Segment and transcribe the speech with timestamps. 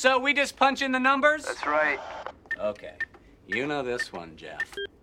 [0.00, 1.44] So we just punch in the numbers?
[1.44, 2.00] That's right.
[2.58, 2.94] Okay.
[3.46, 4.62] You know this one, Jeff.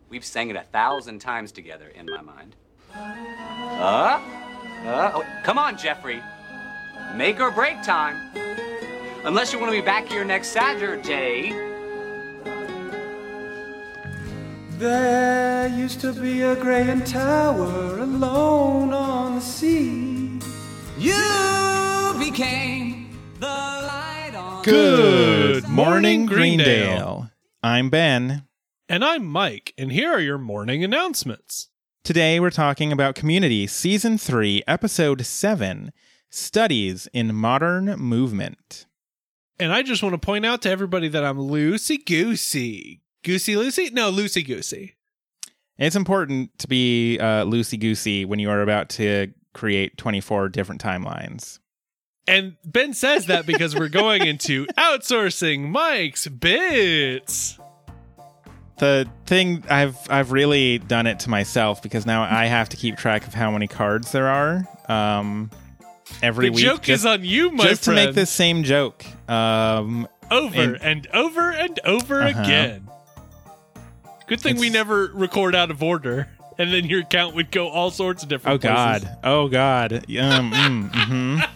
[0.10, 2.56] We've sang it a thousand times together in my mind.
[2.96, 4.20] Uh,
[4.88, 6.20] uh, oh, come on, Jeffrey.
[7.14, 8.36] Make or break time.
[9.24, 11.52] Unless you want to be back here next Saturday.
[14.80, 20.40] There used to be a Graham Tower alone on the sea.
[20.98, 24.07] You became the light
[24.68, 27.32] Good morning, Greendale.
[27.64, 28.44] I'm Ben.
[28.90, 31.70] And I'm Mike, and here are your morning announcements.
[32.04, 35.94] Today we're talking about Community Season 3, Episode 7
[36.30, 38.88] Studies in Modern Movement.
[39.58, 43.00] And I just want to point out to everybody that I'm loosey goosey.
[43.24, 43.90] Goosey Lucy?
[43.92, 44.98] No, loosey goosey.
[45.78, 50.84] It's important to be uh, loosey goosey when you are about to create 24 different
[50.84, 51.60] timelines.
[52.28, 57.58] And Ben says that because we're going into outsourcing Mike's bits.
[58.80, 62.98] The thing I've I've really done it to myself because now I have to keep
[62.98, 64.64] track of how many cards there are.
[64.88, 65.50] Um,
[66.22, 69.04] every The week, joke just, is on you, my just to make this same joke.
[69.30, 72.42] Um, over and- and, over and over Uh-huh.
[72.44, 72.88] again.
[74.28, 76.28] Good thing we never record out of order,
[76.60, 78.64] and then your count would go all sorts of different.
[78.64, 79.04] oh places.
[79.10, 81.50] God, oh God, um, mm, mhm.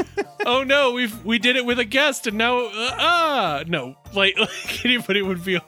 [0.46, 4.36] oh no, we we did it with a guest, and now uh, ah no, like,
[4.38, 5.60] like anybody would be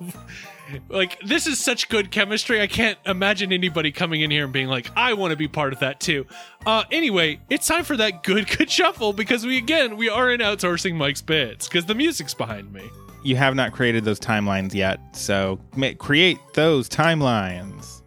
[0.89, 2.61] like this is such good chemistry.
[2.61, 5.73] I can't imagine anybody coming in here and being like, I want to be part
[5.73, 6.27] of that too.
[6.65, 10.41] Uh, anyway, it's time for that good good shuffle because we again we are in
[10.41, 12.89] outsourcing Mike's bits because the music's behind me.
[13.23, 15.59] you have not created those timelines yet, so
[15.99, 18.03] create those timelines.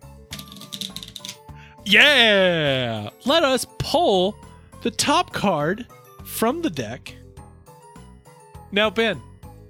[1.85, 4.35] Yeah, let us pull
[4.81, 5.87] the top card
[6.37, 7.15] from the deck.
[8.71, 9.21] Now, Ben,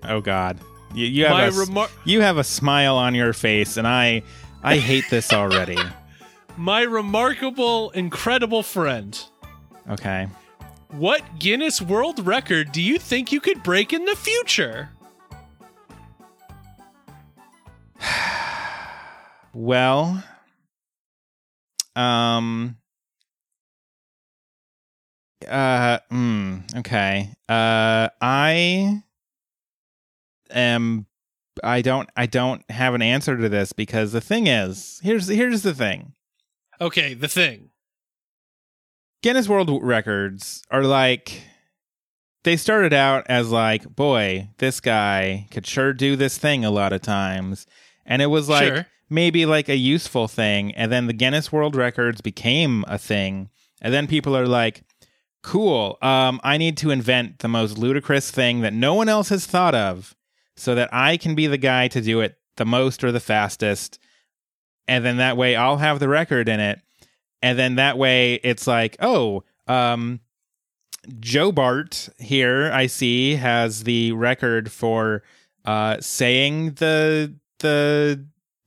[0.03, 0.59] Oh God,
[0.93, 4.23] you, you have a, remar- you have a smile on your face, and I
[4.63, 5.77] I hate this already.
[6.57, 9.19] my remarkable, incredible friend.
[9.89, 10.27] Okay,
[10.89, 14.89] What Guinness World Record do you think you could break in the future?
[19.53, 20.23] well,
[21.95, 22.77] um,
[25.47, 29.03] uh, mm, okay, uh, I
[30.51, 31.05] am.
[31.63, 32.09] I don't.
[32.15, 36.13] I don't have an answer to this because the thing is, here's here's the thing.
[36.79, 37.69] Okay, the thing.
[39.23, 41.41] Guinness World Records are like
[42.43, 46.93] they started out as like, boy, this guy could sure do this thing a lot
[46.93, 47.65] of times.
[48.05, 48.85] And it was like Sure.
[49.09, 50.73] maybe like a useful thing.
[50.75, 53.49] And then the Guinness World Records became a thing.
[53.81, 54.83] And then people are like,
[55.47, 59.45] cool, um, I need to invent the most ludicrous thing that no one else has
[59.45, 60.13] thought of
[60.57, 63.97] so that I can be the guy to do it the most or the fastest.
[64.89, 66.81] And then that way I'll have the record in it.
[67.41, 70.19] And then that way it's like oh um
[71.19, 75.23] joe bart here i see has the record for
[75.65, 78.25] uh saying the the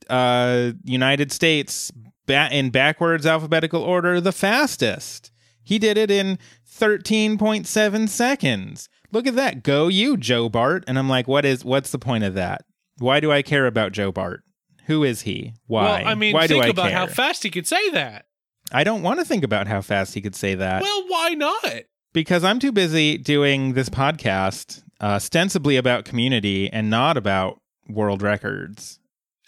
[0.09, 1.91] uh united states
[2.27, 5.31] ba- in backwards alphabetical order the fastest.
[5.63, 6.39] He did it in
[6.81, 11.91] 13.7 seconds look at that go you joe bart and i'm like what is what's
[11.91, 12.63] the point of that
[12.99, 14.43] why do i care about joe bart
[14.87, 16.99] who is he why Well, I mean, why think do I about care?
[16.99, 18.25] how fast he could say that.
[18.73, 21.83] I don't want to think about how fast he could say that Well, why not?
[22.13, 28.23] because I'm too busy doing this podcast uh, ostensibly about community and not about world
[28.23, 29.00] records.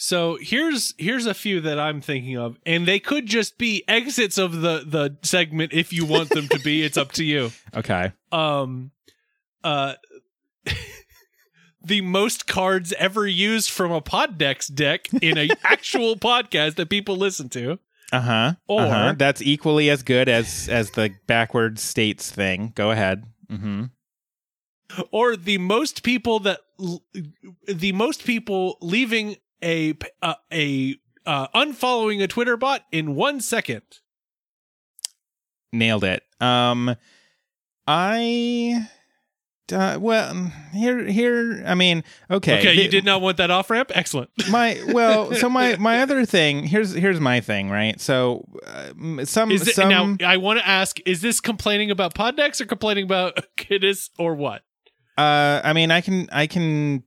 [0.05, 4.37] So here's here's a few that I'm thinking of, and they could just be exits
[4.37, 6.83] of the the segment if you want them to be.
[6.83, 7.53] It's up to you.
[7.77, 8.13] Okay.
[8.33, 8.91] Um,
[9.63, 9.95] uh,
[11.85, 17.17] the most cards ever used from a Poddex deck in an actual podcast that people
[17.17, 17.79] listen to.
[18.13, 18.55] Uh-huh.
[18.67, 19.15] Or- uh-huh.
[19.17, 22.73] that's equally as good as as the backwards states thing.
[22.75, 23.23] Go ahead.
[23.49, 23.91] Mhm.
[25.13, 26.59] or the most people that
[27.69, 33.83] the most people leaving a uh, a uh, unfollowing a Twitter bot in one second.
[35.73, 36.23] Nailed it.
[36.41, 36.97] Um
[37.87, 38.87] I
[39.73, 42.59] uh, well, here here I mean, okay.
[42.59, 43.91] Okay, you did not want that off ramp.
[43.95, 44.31] Excellent.
[44.51, 49.51] my well so my my other thing here's here's my thing right so uh, some
[49.51, 50.17] Is it some now?
[50.27, 54.63] I want to ask: Is this complaining about Poddex or complaining about Kidis or what?
[55.19, 57.03] uh i mean i can i can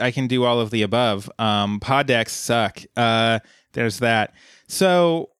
[0.00, 1.30] i can do all of the above.
[1.38, 2.80] Um pod decks suck.
[2.96, 3.38] Uh
[3.72, 4.34] there's that.
[4.68, 5.30] So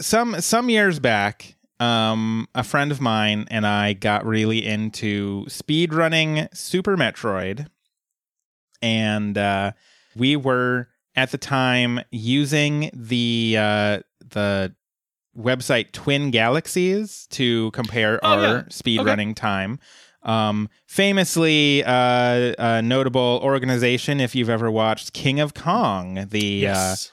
[0.00, 5.92] some some years back um, a friend of mine and I got really into speed
[5.92, 7.66] running Super Metroid,
[8.80, 9.72] and uh,
[10.14, 14.00] we were at the time using the uh,
[14.30, 14.74] the
[15.36, 18.62] website Twin Galaxies to compare Oh, our yeah.
[18.68, 19.78] speedrunning time.
[20.22, 24.20] Um, famously, uh, a notable organization.
[24.20, 27.10] If you've ever watched King of Kong, the Yes.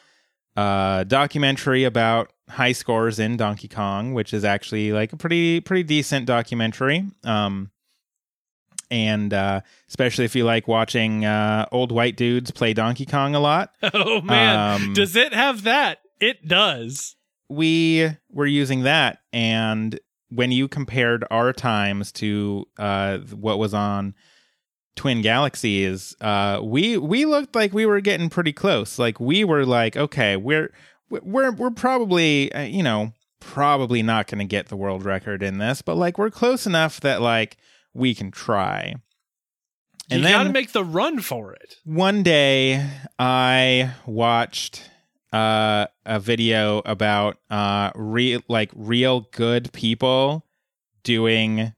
[0.55, 5.59] uh, uh, documentary about high scores in Donkey Kong, which is actually like a pretty
[5.61, 7.05] pretty decent documentary.
[7.23, 7.71] Um,
[8.91, 13.39] and uh, especially if you like watching uh, old white dudes play Donkey Kong a
[13.39, 15.99] lot, oh man, Um, does it have that?
[16.19, 17.15] It does.
[17.49, 19.19] we were using that.
[19.31, 24.13] And when you compared our times to uh, what was on
[24.95, 28.99] Twin Galaxies, uh, we we looked like we were getting pretty close.
[28.99, 30.73] Like we were like, okay, we're
[31.09, 35.57] we're we're probably uh, you know probably not going to get the world record in
[35.57, 37.57] this, but like we're close enough that like
[37.93, 38.95] we can try.
[40.11, 41.75] And you then got to make the run for it.
[41.85, 42.85] one day
[43.17, 44.88] I watched
[45.31, 50.45] uh, a video about uh, real like real good people
[51.03, 51.73] doing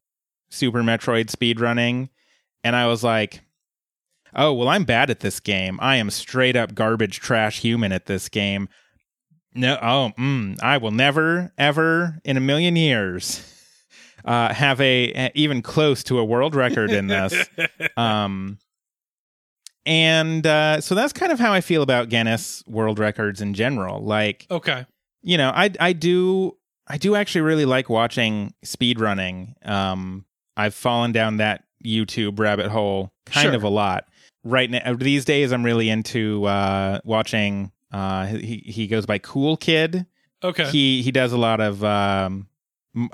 [0.50, 2.10] Super Metroid speedrunning,
[2.64, 3.42] and I was like,
[4.36, 5.80] "Oh well, I'm bad at this game.
[5.82, 8.70] I am straight up garbage trash human at this game."
[9.54, 13.44] No, oh, mm, I will never, ever in a million years
[14.26, 17.50] uh, have a, a even close to a world record in this
[17.98, 18.58] um
[19.86, 24.00] and uh so that's kind of how i feel about guinness world records in general
[24.04, 24.86] like Okay.
[25.24, 26.56] you know i i do
[26.88, 30.26] i do actually really like watching speed running um
[30.56, 33.56] i've fallen down that youtube rabbit hole kind Sure.
[33.56, 34.06] of a lot
[34.44, 39.58] right now these days i'm really into uh watching uh he he goes by cool
[39.58, 40.06] kid
[40.44, 40.66] Okay.
[40.72, 42.48] he he does a lot of um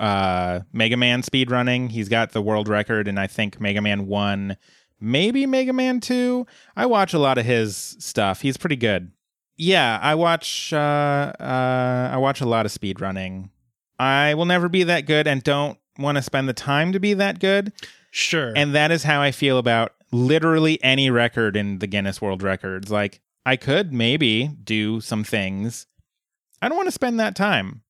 [0.00, 1.88] uh Mega Man speed running.
[1.90, 4.56] He's got the world record and I think Mega Man 1,
[5.00, 6.46] maybe Mega Man 2.
[6.76, 8.40] I watch a lot of his stuff.
[8.40, 9.12] He's pretty good.
[9.56, 13.50] Yeah, I watch uh uh I watch a lot of speed running.
[13.98, 17.14] I will never be that good and don't want to spend the time to be
[17.14, 17.72] that good.
[18.12, 18.52] sure.
[18.54, 22.90] And that is how I feel about literally any record in the Guinness World Records.
[22.90, 25.86] Like I could maybe do some things.
[26.62, 27.82] I don't want to spend that time.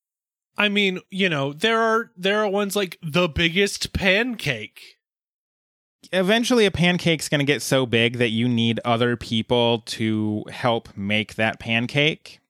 [0.57, 4.98] I mean, you know, there are there are ones like the biggest pancake.
[6.13, 10.97] Eventually a pancake's going to get so big that you need other people to help
[10.97, 12.41] make that pancake.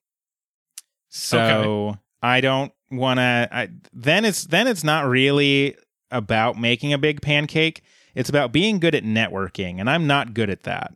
[1.08, 5.76] So i don't want to then it's then it's not really
[6.10, 7.82] about making a big pancake.
[8.14, 10.94] It's about being good at networking and i'm not good at that.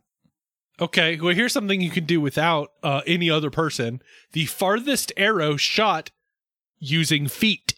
[0.79, 4.01] Okay, well here's something you can do without uh, any other person.
[4.31, 6.11] The farthest arrow shot
[6.79, 7.75] using feet.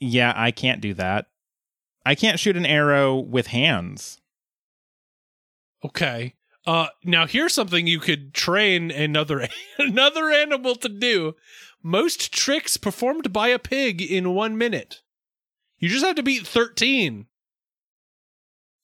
[0.00, 1.26] yeah i can't do that.
[2.06, 4.18] I can't shoot an arrow with hands
[5.84, 6.34] Okay.
[6.66, 9.48] Uh now here's something you could train another
[9.78, 11.34] another animal to do.
[11.82, 15.02] Most tricks performed by a pig in 1 minute.
[15.78, 17.26] You just have to beat 13.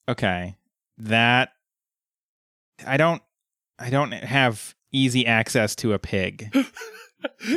[0.08, 0.54] okay
[0.98, 1.50] that
[2.86, 3.22] i don't
[3.78, 6.54] i don't have easy access to a pig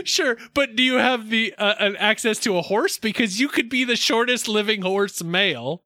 [0.05, 3.67] Sure, but do you have the uh, an access to a horse because you could
[3.69, 5.83] be the shortest living horse male?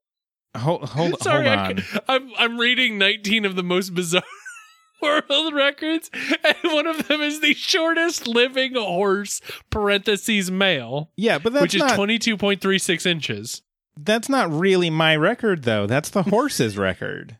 [0.56, 4.24] Hold hold, Sorry, hold I on c- I'm I'm reading 19 of the most bizarre
[5.02, 6.10] world records,
[6.44, 11.76] and one of them is the shortest living horse (parentheses male), yeah but that's which
[11.76, 13.62] is 22.36 inches.
[13.98, 15.86] That's not really my record, though.
[15.86, 17.38] That's the horse's record.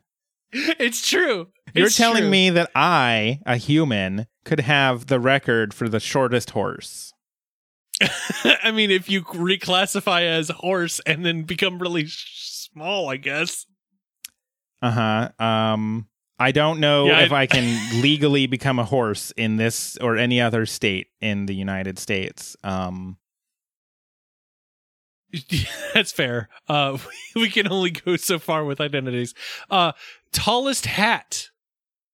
[0.52, 1.48] It's true.
[1.74, 2.30] You're It's telling true.
[2.30, 7.14] me that I, a human, could have the record for the shortest horse.
[8.62, 12.04] I mean, if you reclassify as horse and then become really
[12.72, 13.66] small, I guess.
[14.80, 14.90] Uh
[15.38, 15.44] huh.
[15.44, 19.96] Um, I don't know Yeah, if I- I can legally become a horse in this
[19.98, 22.56] or any other state in the United States.
[22.64, 23.16] Um,
[25.94, 26.48] That's fair.
[26.68, 26.98] Uh,
[27.34, 29.34] we can only go so far with identities.
[29.70, 29.92] Uh,
[30.32, 31.48] tallest hat.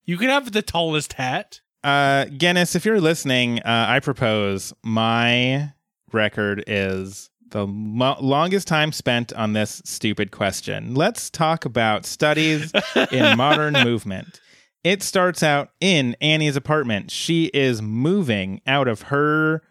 [0.05, 1.61] You can have the tallest hat.
[1.85, 5.73] uh, Guinness, if you're listening, uh, I propose my
[6.13, 10.95] record is the mo- longest time spent on this stupid question.
[10.95, 12.73] Let's talk about studies
[13.11, 14.41] in modern movement.
[14.85, 17.11] It starts out in Annie's apartment.
[17.11, 19.63] She is moving out of her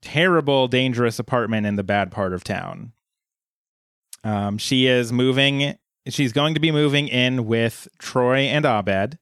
[0.00, 2.92] terrible, dangerous apartment in the bad part of town.
[4.24, 5.76] Um, she is moving.
[6.08, 9.18] She's going to be moving in with Troy and Abed.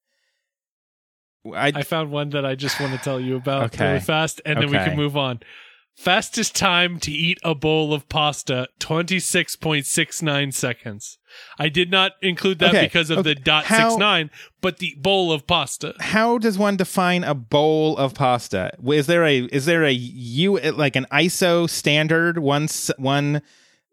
[1.55, 3.87] I, I found one that I just want to tell you about Okay.
[3.89, 5.41] really fast, and then we can move on.
[5.97, 11.19] Fastest time to eat a bowl of pasta, 26.69 seconds.
[11.59, 13.35] I did not include that Okay, because of okay.
[13.35, 15.95] the dot How- six nine, but the bowl of pasta.
[16.01, 18.73] How does one define a bowl of pasta?
[18.87, 23.43] Is there a is there a you like an ISO standard one one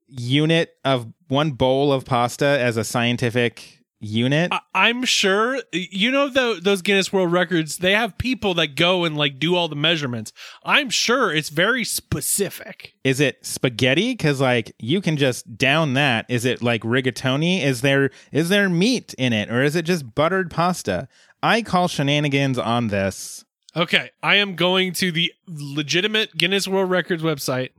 [0.08, 4.52] unit of one bowl of pasta as a scientific unit?
[4.52, 7.78] I- I'm sure you know tho- those Guinness World Records.
[7.78, 10.32] They have people that go and like do all the measurements.
[10.64, 12.94] I'm sure it's very specific.
[13.04, 14.14] Is it spaghetti?
[14.14, 16.26] Because like you can just down that.
[16.30, 17.62] Is it like rigatoni?
[17.64, 21.08] Is there is there meat in it, or is it just buttered pasta?
[21.42, 23.44] I call shenanigans on this.
[23.76, 27.70] Okay, I am going to the legitimate Guinness World Records website.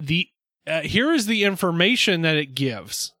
[0.00, 0.28] The
[0.66, 3.13] uh, here is the information that it gives.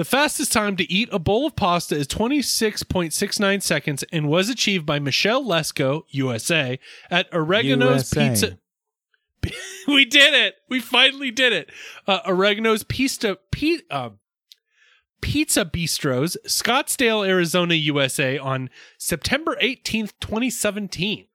[0.00, 4.86] The fastest time to eat a bowl of pasta is 26.69 seconds and was achieved
[4.86, 6.78] by Michelle Lesco, USA,
[7.10, 8.30] at Oregano's USA.
[8.30, 8.58] Pizza.
[9.86, 10.54] we did it.
[10.70, 11.70] We finally did it.
[12.06, 14.08] Uh, Oregano's Pista, P, uh,
[15.20, 21.26] Pizza Bistros, Scottsdale, Arizona, USA, on September 18th, 2017.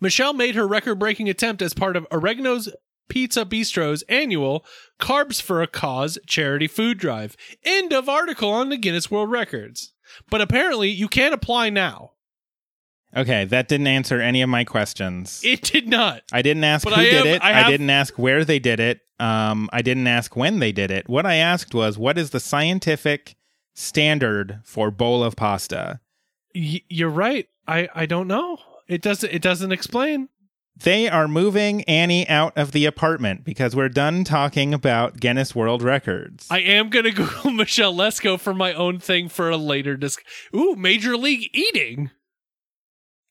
[0.00, 2.68] Michelle made her record breaking attempt as part of Oregano's
[3.08, 4.64] Pizza Bistro's annual
[5.00, 7.36] Carbs for a Cause charity food drive.
[7.64, 9.92] End of article on the Guinness World Records.
[10.30, 12.12] But apparently, you can't apply now.
[13.16, 15.40] Okay, that didn't answer any of my questions.
[15.44, 16.22] It did not.
[16.32, 17.44] I didn't ask But who I did have- it.
[17.44, 19.00] I I, didn't ask where they did it.
[19.20, 21.08] Um, I didn't ask when they did it.
[21.08, 23.36] What I asked was, what is the scientific
[23.74, 26.00] standard for bowl of pasta?
[26.54, 27.46] Y- you're right.
[27.68, 28.58] I, I don't know.
[28.88, 29.32] It doesn't.
[29.32, 30.28] It doesn't explain.
[30.76, 35.82] They are moving Annie out of the apartment because we're done talking about Guinness World
[35.82, 36.46] Records.
[36.50, 40.20] I am gonna Google Michelle Lesco for my own thing for a later disc.
[40.54, 42.10] Ooh, Major League Eating.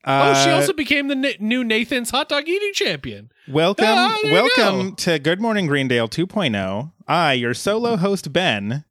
[0.05, 3.29] oh, she Uh, also became the n- new Nathan's hot dog eating champion.
[3.50, 4.95] welcome, Ah, welcome go.
[4.95, 6.91] to Good Morning Greendale 2.0.
[7.09, 8.85] I, your solo host Ben,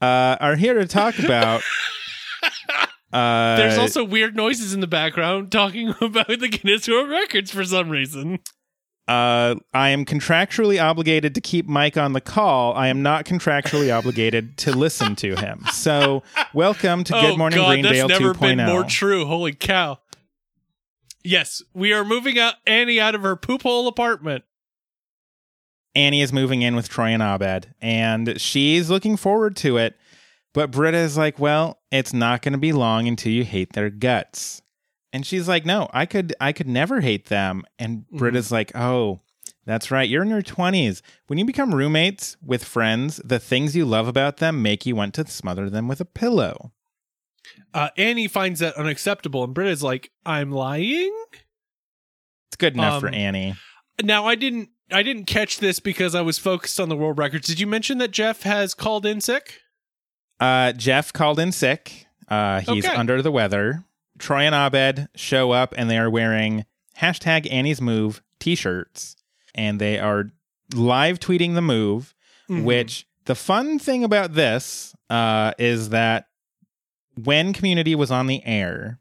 [0.00, 1.62] uh, are here to talk about.
[3.12, 7.64] Uh, There's also weird noises in the background talking about the Guinness World Records for
[7.64, 8.38] some reason.
[9.08, 12.74] Uh, I am contractually obligated to keep Mike on the call.
[12.74, 15.64] I am not contractually obligated to listen to him.
[15.72, 16.22] So,
[16.54, 18.40] welcome to Good oh Morning God, Greendale that's never 2.0.
[18.40, 19.26] been more true.
[19.26, 19.98] Holy cow!
[21.24, 24.44] Yes, we are moving out Annie out of her poop hole apartment.
[25.96, 29.96] Annie is moving in with Troy and Abed, and she's looking forward to it.
[30.52, 33.90] But Britta is like, well, it's not going to be long until you hate their
[33.90, 34.62] guts.
[35.12, 37.64] And she's like, no, I could, I could never hate them.
[37.78, 39.20] And Britta's like, oh,
[39.66, 40.08] that's right.
[40.08, 41.02] You're in your 20s.
[41.26, 45.14] When you become roommates with friends, the things you love about them make you want
[45.14, 46.72] to smother them with a pillow.
[47.72, 51.14] Uh, Annie finds that unacceptable, and Britta's like, "I'm lying."
[52.48, 53.54] It's good enough for Um, Annie.
[54.02, 57.46] Now, I didn't, I didn't catch this because I was focused on the world records.
[57.46, 59.60] Did you mention that Jeff has called in sick?
[60.40, 62.06] Uh, Jeff called in sick.
[62.28, 62.94] Uh, he's Okay.
[62.96, 63.84] under the weather.
[64.18, 66.64] Troy and Abed show up and they are wearing
[66.98, 69.16] hashtag Annie's Move t shirts.
[69.54, 70.30] And they are
[70.74, 72.14] live tweeting the move,
[72.48, 72.64] Mhm.
[72.64, 76.26] which the fun thing about this uh, is that
[77.14, 79.00] when Community was on the air,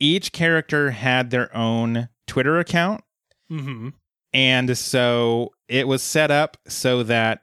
[0.00, 3.02] each character had their own Twitter account.
[3.50, 3.92] Mhm.
[4.32, 7.42] And so it was set up so that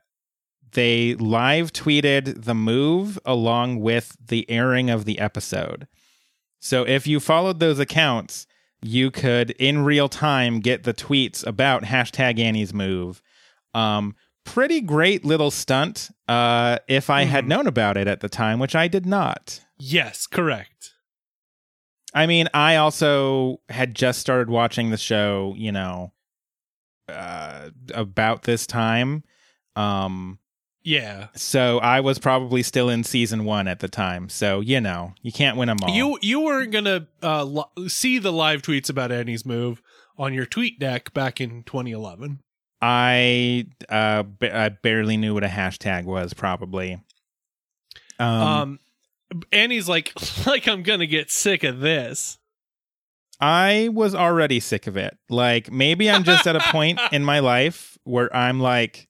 [0.73, 5.87] they live tweeted the move along with the airing of the episode.
[6.59, 8.45] So if you followed those accounts,
[8.81, 13.21] you could in real time get the tweets about hashtag Annie's move.
[13.73, 17.47] Um, pretty great little stunt uh, if I had Mhm.
[17.49, 19.61] known about it at the time, which I did not.
[19.77, 20.93] Yes, correct.
[22.13, 26.11] I mean, I also had just started watching the show, you know,
[27.07, 29.23] uh, about this time.
[29.75, 30.39] Um,
[30.83, 31.27] Yeah.
[31.35, 34.29] so I was probably still in season one at the time.
[34.29, 35.93] So, you know, you can't win them all.
[35.93, 39.81] You you weren't gonna uh, li- see the live tweets about Annie's move
[40.17, 42.39] on your tweet deck back in 2011.
[42.81, 46.99] I, uh, ba- I barely knew what a hashtag was, probably.
[48.19, 48.79] Um, Um,
[49.51, 50.13] Annie's like
[50.47, 52.37] like I'm gonna get sick of this.
[53.39, 55.17] I was already sick of it.
[55.29, 59.07] Like maybe I'm just at a point in my life where I'm like,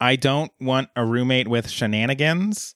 [0.00, 2.74] I don't want a roommate with shenanigans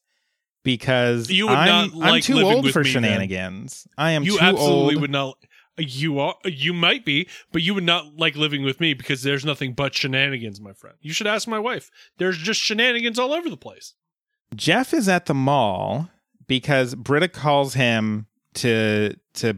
[0.65, 3.03] because You would I'm, not I'm too old for me then.
[3.05, 3.87] shenanigans.
[3.97, 5.01] I am you absolutely old.
[5.03, 5.37] would not.
[5.77, 6.35] You are.
[6.45, 9.95] You might be, but you would not like living with me because there's nothing but
[9.95, 10.97] shenanigans, my friend.
[11.01, 11.91] You should ask my wife.
[12.19, 13.95] There's just shenanigans all over the place.
[14.57, 16.11] Jeff is at the mall
[16.49, 19.57] because Britta calls him to to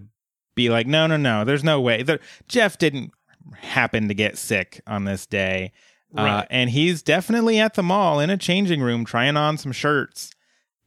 [0.54, 2.02] be like, no, no, no, there's no way.
[2.02, 3.12] There, Jeff didn't
[3.56, 5.72] happen to get sick on this day.
[6.16, 6.46] Uh, Right.
[6.50, 10.32] and he's definitely at the mall in a changing room trying on some shirts.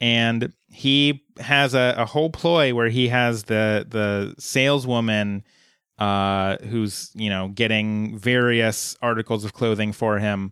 [0.02, 5.44] And he has a, a whole ploy where he has the the saleswoman
[5.98, 10.52] uh, who's you know getting various articles of clothing for him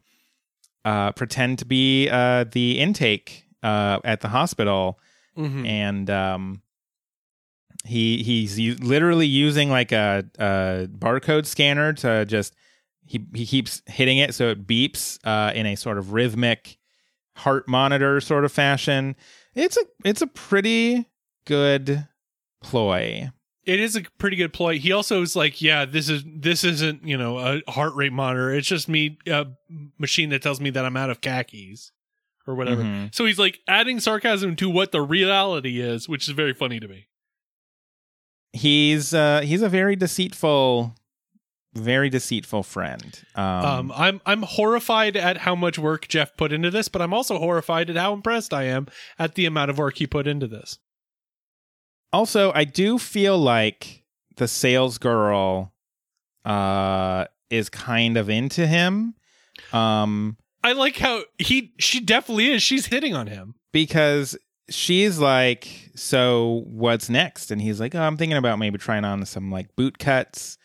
[0.86, 5.00] uh, pretend to be uh, the intake uh, at the hospital
[5.38, 5.66] Mhm.
[5.68, 6.62] and um
[7.86, 12.54] he he's u- literally using like a, a barcode scanner to just
[13.06, 16.78] he he keeps hitting it so it beeps uh in a sort of rhythmic
[17.38, 19.16] heart monitor sort of fashion
[19.56, 21.06] it's a it's a pretty
[21.46, 22.08] good
[22.64, 23.30] ploy
[23.66, 24.80] It is a pretty good ploy.
[24.80, 28.52] He also is like, yeah, this is this isn't you know a heart rate monitor.
[28.54, 29.46] It's just me a
[30.00, 31.92] machine that tells me that I'm out of khakis
[32.48, 32.84] or whatever.
[32.84, 33.14] Mhm.
[33.14, 36.88] So he's like adding sarcasm to what the reality is, which is very funny to
[36.88, 37.08] me.
[38.54, 40.96] he's uh he's a very deceitful
[41.74, 46.70] very deceitful friend um, Um, I'm I'm horrified at how much work Jeff put into
[46.70, 48.88] this, but I'm also horrified at how impressed I am
[49.18, 50.80] at the amount of work he put into this.
[52.14, 54.04] Also, I do feel like
[54.36, 55.74] the sales girl
[56.46, 59.14] uh is kind of into him.
[59.72, 62.62] Um I like how he she definitely is.
[62.64, 63.56] She's hitting on him.
[63.72, 64.38] because
[64.70, 69.26] she's like, "So what's next?" And he's like, "Oh, I'm thinking about maybe trying on
[69.26, 70.58] some like boot cuts."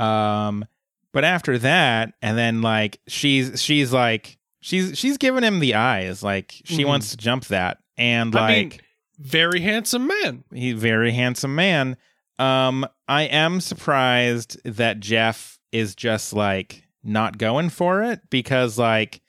[0.00, 0.64] Um
[1.12, 6.22] but after that, and then like she's she's like she's she's giving him the eyes
[6.22, 6.86] like she Mhm.
[6.88, 8.80] wants to jump that and I like mean,
[9.18, 10.44] very handsome man.
[10.54, 11.96] He very handsome man.
[12.38, 19.20] Um, I am surprised that Jeff is just like not going for it because like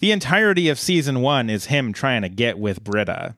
[0.00, 3.36] the entirety of season one is him trying to get with Britta.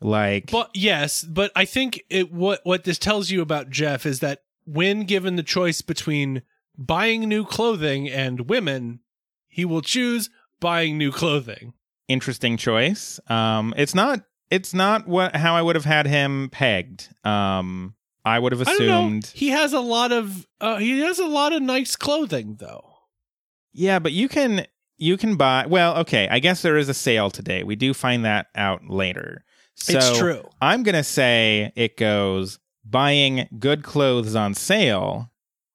[0.00, 4.20] Like But yes, but I think it what what this tells you about Jeff is
[4.20, 6.42] that when given the choice between
[6.76, 9.00] buying new clothing and women,
[9.48, 11.74] he will choose buying new clothing.
[12.08, 13.18] interesting choice.
[13.28, 17.08] Um, it's not it's not what how I would have had him pegged.
[17.24, 18.98] Um, I would have I don't know.
[19.06, 19.26] assumed.
[19.34, 22.84] He has a lot of uh, he has a lot of nice clothing though.
[23.72, 24.66] Yeah, but you can
[24.98, 25.66] you can buy.
[25.66, 26.28] Well, okay.
[26.30, 27.62] I guess there is a sale today.
[27.64, 29.44] We do find that out later.
[29.74, 30.44] So it's true.
[30.60, 35.30] I'm gonna say it goes buying good clothes on sale.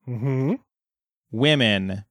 [0.08, 0.56] Mm-hmm.
[1.32, 2.06] Women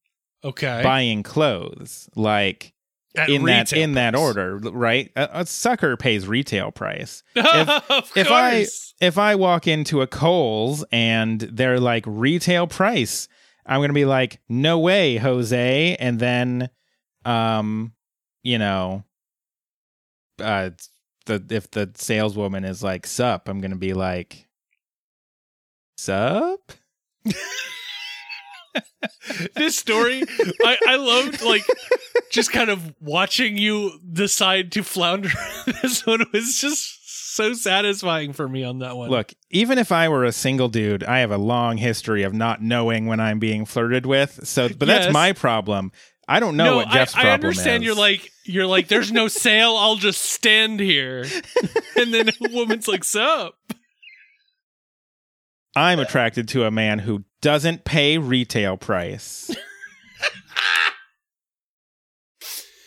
[0.44, 0.80] Okay.
[0.82, 2.72] buying clothes like
[3.16, 5.10] At in that in that order, right?
[5.16, 7.22] A, a sucker pays retail price.
[7.36, 8.66] of if I
[9.00, 13.28] if I walk into a Kohl's and they're like retail price,
[13.64, 16.68] I'm gonna be like, no way, Jose, and then,
[17.24, 17.92] um,
[18.42, 19.02] you know,
[20.40, 20.70] uh,
[21.24, 24.45] the if the saleswoman is like sup, I'm gonna be like,
[25.96, 26.72] sup.
[29.54, 30.22] this story
[30.64, 31.62] I, I loved like
[32.30, 35.30] just kind of watching you decide to flounder
[35.82, 40.08] this one was just so satisfying for me on that one Look, even if I
[40.08, 43.66] were a single dude, I have a long history of not knowing when I'm being
[43.66, 44.46] flirted with.
[44.48, 45.92] So, but that's my problem.
[46.26, 47.58] I don't know no what Jeff's I, problem is.
[47.58, 47.86] I understand is.
[47.86, 51.24] you're like you're like there's no sale i'll just stand here
[51.96, 53.54] and then a woman's like sup
[55.76, 59.54] I'm attracted to a man who doesn't pay retail price.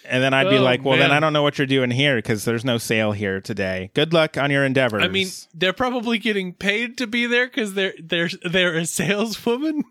[0.06, 1.12] and then I'd be Oh, like, well, then.
[1.12, 3.92] I don't know what you're doing here because there's no sale here today.
[3.94, 5.04] Good luck on your endeavors.
[5.04, 9.84] i mean they're probably getting paid to be there because they're they're they're a saleswoman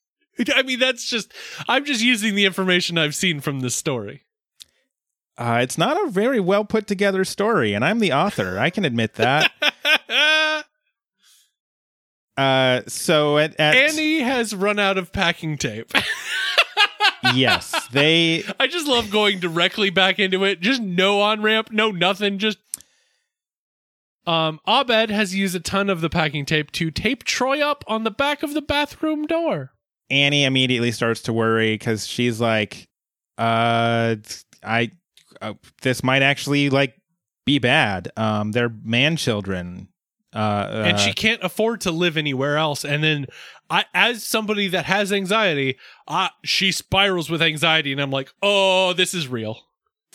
[0.54, 1.32] i mean that's just
[1.68, 4.22] i'm just using the information i've seen from this story
[5.38, 8.58] uh, it's not a very well put together story, and I'm the author.
[8.58, 9.52] I can admit that.
[12.36, 15.90] Uh, so at, at Annie has run out of packing tape.
[17.34, 20.60] yes, they I just love going directly back into it.
[20.60, 22.38] Just no on ramp, no nothing.
[22.38, 22.58] Just
[24.26, 28.04] um, Abed has used a ton of the packing tape to tape Troy up on
[28.04, 29.72] the back of the bathroom door.
[30.10, 32.88] Annie immediately starts to worry because she's like,
[33.38, 34.16] uh,
[34.62, 34.90] I,
[35.40, 36.94] uh, this might actually like
[37.44, 38.10] be bad.
[38.16, 39.88] Um, they're man children.
[40.36, 42.84] Uh, and uh, she can't afford to live anywhere else.
[42.84, 43.26] And then,
[43.70, 48.92] I, as somebody that has anxiety, I, she spirals with anxiety, and I'm like, oh,
[48.92, 49.62] this is real.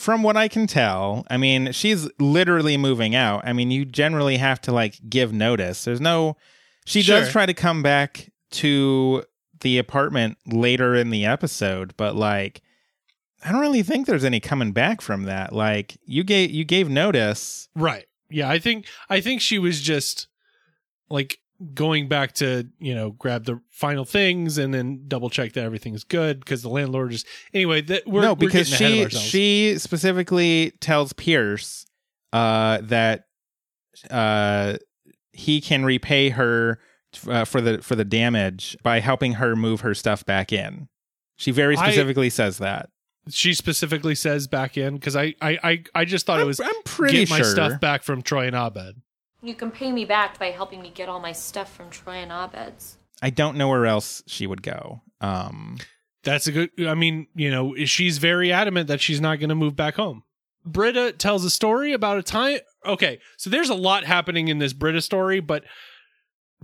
[0.01, 3.43] from what I can tell, I mean, she's literally moving out.
[3.45, 5.83] I mean, you generally have to like give notice.
[5.83, 6.37] There's no,
[6.85, 9.23] she does try to come back to
[9.61, 12.61] the apartment later in the episode, but like,
[13.45, 15.53] I don't really think there's any coming back from that.
[15.53, 17.69] Like, you gave you gave notice.
[17.75, 18.05] Right.
[18.31, 20.27] Yeah, I think I think she was just
[21.09, 21.39] like
[21.73, 26.03] going back to you know grab the final things and then double check that everything's
[26.03, 27.81] good because the landlord is anyway.
[27.81, 31.85] That we're no, we're because of she she specifically tells Pierce
[32.33, 33.25] uh, that
[34.09, 34.77] uh,
[35.31, 36.79] he can repay her
[37.27, 40.87] uh, for the for the damage by helping her move her stuff back in.
[41.35, 42.89] She very I- specifically says that.
[43.29, 46.59] She specifically says back in because I, I I I just thought it I'm, was
[46.59, 49.01] I'm pretty get my stuff back from Troy and Abed.
[49.43, 52.31] You can pay me back by helping me get all my stuff from Troy and
[52.31, 52.97] Abed's.
[53.21, 55.01] I don't know where else she would go.
[55.19, 55.77] Um,
[56.23, 56.69] That's a good.
[56.79, 60.23] I mean, you know, she's very adamant that she's not going to move back home.
[60.65, 62.59] Britta tells a story about a time.
[62.85, 65.63] Okay, so there's a lot happening in this Britta story, but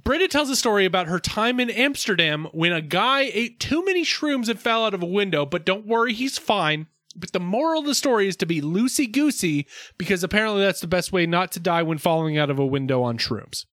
[0.04, 4.04] Britta tells a story about her time in Amsterdam when a guy ate too many
[4.04, 5.46] shrooms and fell out of a window.
[5.46, 6.88] But don't worry, he's fine.
[7.16, 9.66] But the moral of the story is to be loosey goosey
[9.98, 13.02] because apparently that's the best way not to die when falling out of a window
[13.02, 13.66] on shrooms.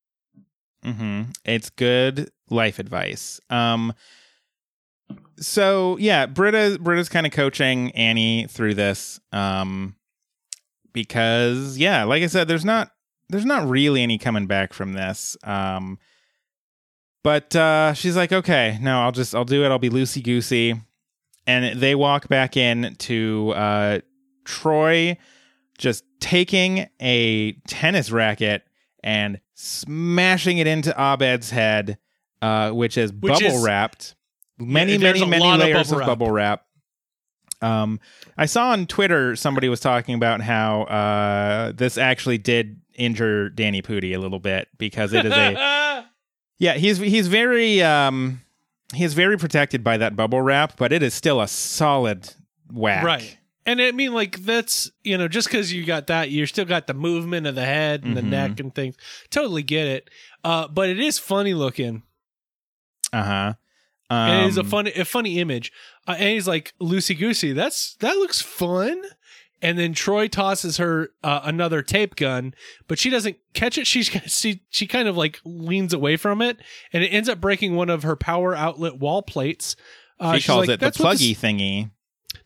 [0.82, 3.40] hmm It's good life advice.
[3.50, 3.92] Um,
[5.38, 9.20] so yeah, Britta Britta's kind of coaching Annie through this.
[9.30, 9.96] Um,
[10.94, 12.90] because yeah, like I said, there's not
[13.28, 15.36] there's not really any coming back from this.
[15.44, 15.98] Um,
[17.24, 19.68] but uh, she's like, okay, no, I'll just I'll do it.
[19.70, 20.80] I'll be loosey goosey,
[21.46, 23.98] and they walk back in to uh,
[24.44, 25.16] Troy
[25.76, 28.62] just taking a tennis racket
[29.02, 31.98] and smashing it into Abed's head,
[32.40, 34.14] uh, which is Which bubble is- wrapped.
[34.56, 36.64] Many, many, many lot of layers bubble of bubble wrap.
[37.60, 37.98] Um,
[38.38, 43.82] I saw on Twitter somebody was talking about how uh, this actually did injure Danny
[43.82, 46.06] Pudi a little bit because it is a
[46.64, 48.40] yeah he's he's very um
[48.94, 52.20] he's very protected by that bubble wrap, but it is still a solid
[52.72, 53.04] whack.
[53.04, 53.38] Right.
[53.66, 56.86] And I mean, like, that's, you know, just because you got that, you still got
[56.86, 58.28] the movement of the head and the Mhm.
[58.28, 58.94] neck and things.
[59.30, 60.10] Totally get it.
[60.44, 62.02] Uh, but it is funny looking.
[63.10, 63.52] Uh huh.
[64.10, 65.72] Um, and it is a funny, a funny image.
[66.06, 69.00] Uh, and he's like, loosey goosey, that's, that looks fun.
[69.64, 72.54] And then Troy tosses her uh, another tape gun,
[72.86, 73.86] but she doesn't catch it.
[73.94, 76.58] She's she she kind of like leans away from it,
[76.92, 79.74] and it ends up breaking one of her power outlet wall plates.
[80.20, 81.90] Uh, She calls like, it the "That's what pluggy this- thingy.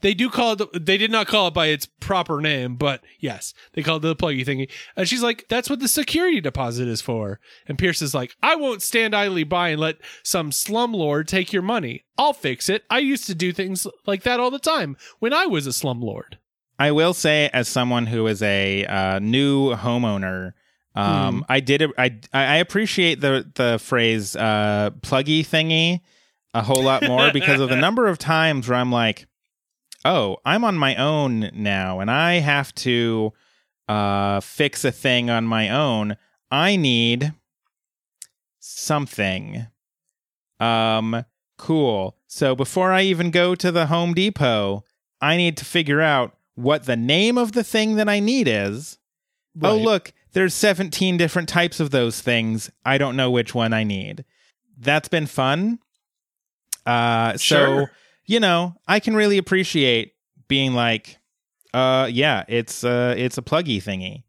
[0.01, 0.59] They do call it.
[0.59, 4.09] The, they did not call it by its proper name, but yes, they called it
[4.09, 4.71] the pluggy thingy.
[4.95, 8.55] And she's like, "That's what the security deposit is for." And Pierce is like, "I
[8.55, 12.05] won't stand idly by and let some slumlord take your money.
[12.17, 12.85] I'll fix it.
[12.89, 16.35] I used to do things like that all the time when I was a slumlord."
[16.79, 20.53] I will say, as someone who is a uh, new homeowner,
[20.95, 26.01] um, I did I I appreciate the the phrase uh, "pluggy thingy"
[26.55, 29.27] a whole lot more because of the number of times where I'm like,
[30.05, 33.33] "Oh, I'm on my own now, and I have to
[33.89, 36.17] uh, fix a thing on my own.
[36.51, 37.33] I need
[38.59, 39.67] something."
[40.61, 41.25] Um,
[41.59, 42.17] cool.
[42.27, 44.85] So before I even go to the Home Depot,
[45.21, 48.99] I need to figure out what the name of the thing that I need is.
[49.63, 52.69] Oh, look, there's 17 different types of those things.
[52.85, 54.25] I don't know which one I need.
[54.77, 55.79] That's been fun.
[56.85, 57.91] Uh, so, Sure.
[58.27, 60.15] you know, I can really appreciate
[60.49, 61.19] being like,
[61.75, 64.25] uh, yeah, it's uh, it's a pluggy thingy.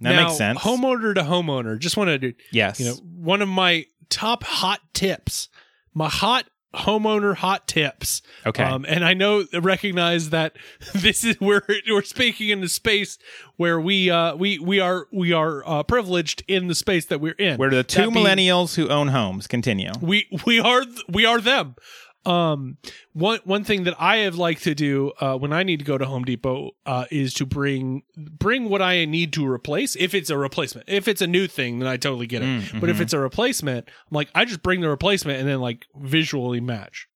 [0.00, 0.60] That now, makes sense.
[0.60, 1.78] Homeowner to homeowner.
[1.78, 2.78] Just wanted to yes.
[2.78, 5.48] you know one of my top hot tips
[5.94, 8.62] my hot homeowner hot tips okay.
[8.64, 10.56] um, and i know recognize that
[10.94, 13.18] this is where we're speaking in the space
[13.56, 17.32] where we uh we we are we are uh privileged in the space that we're
[17.34, 19.46] in We're the two That being- millennials who own homes.
[19.46, 19.92] Continue.
[20.00, 21.76] we we are we are them
[22.24, 22.76] um
[23.12, 25.98] one one thing that i have liked to do uh when i need to go
[25.98, 30.30] to home depot uh is to bring bring what i need to replace if it's
[30.30, 30.88] a replacement.
[30.88, 32.46] If it's a new thing then i totally get it.
[32.46, 33.00] Mm, but if mhm.
[33.00, 37.08] it's a replacement i'm like i just bring the replacement and then like visually match.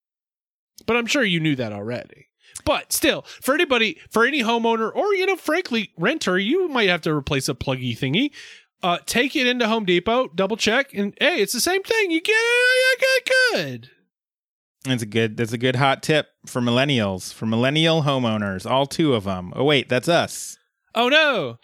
[0.86, 2.26] But i'm sure you knew that already.
[2.64, 7.02] But still for anybody for any homeowner or you know frankly renter you might have
[7.02, 8.32] to replace a pluggy thingy.
[8.82, 12.10] Uh take it into home depot double check and hey it's the same thing.
[12.10, 13.00] You get it?
[13.00, 13.90] Good good
[14.86, 15.36] That's a good.
[15.36, 19.52] That's a good hot tip for millennials, for millennial homeowners, all two of them.
[19.56, 20.58] Oh wait, that's us.
[20.94, 21.58] Oh no.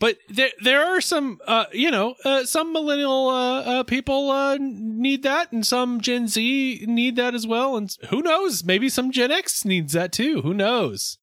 [0.00, 4.56] But there there are some uh you know, uh, some millennial uh, uh people uh
[4.60, 9.10] need that and some Gen Z need that as well and who knows, maybe some
[9.10, 10.42] Gen X needs that too.
[10.42, 11.18] Who knows?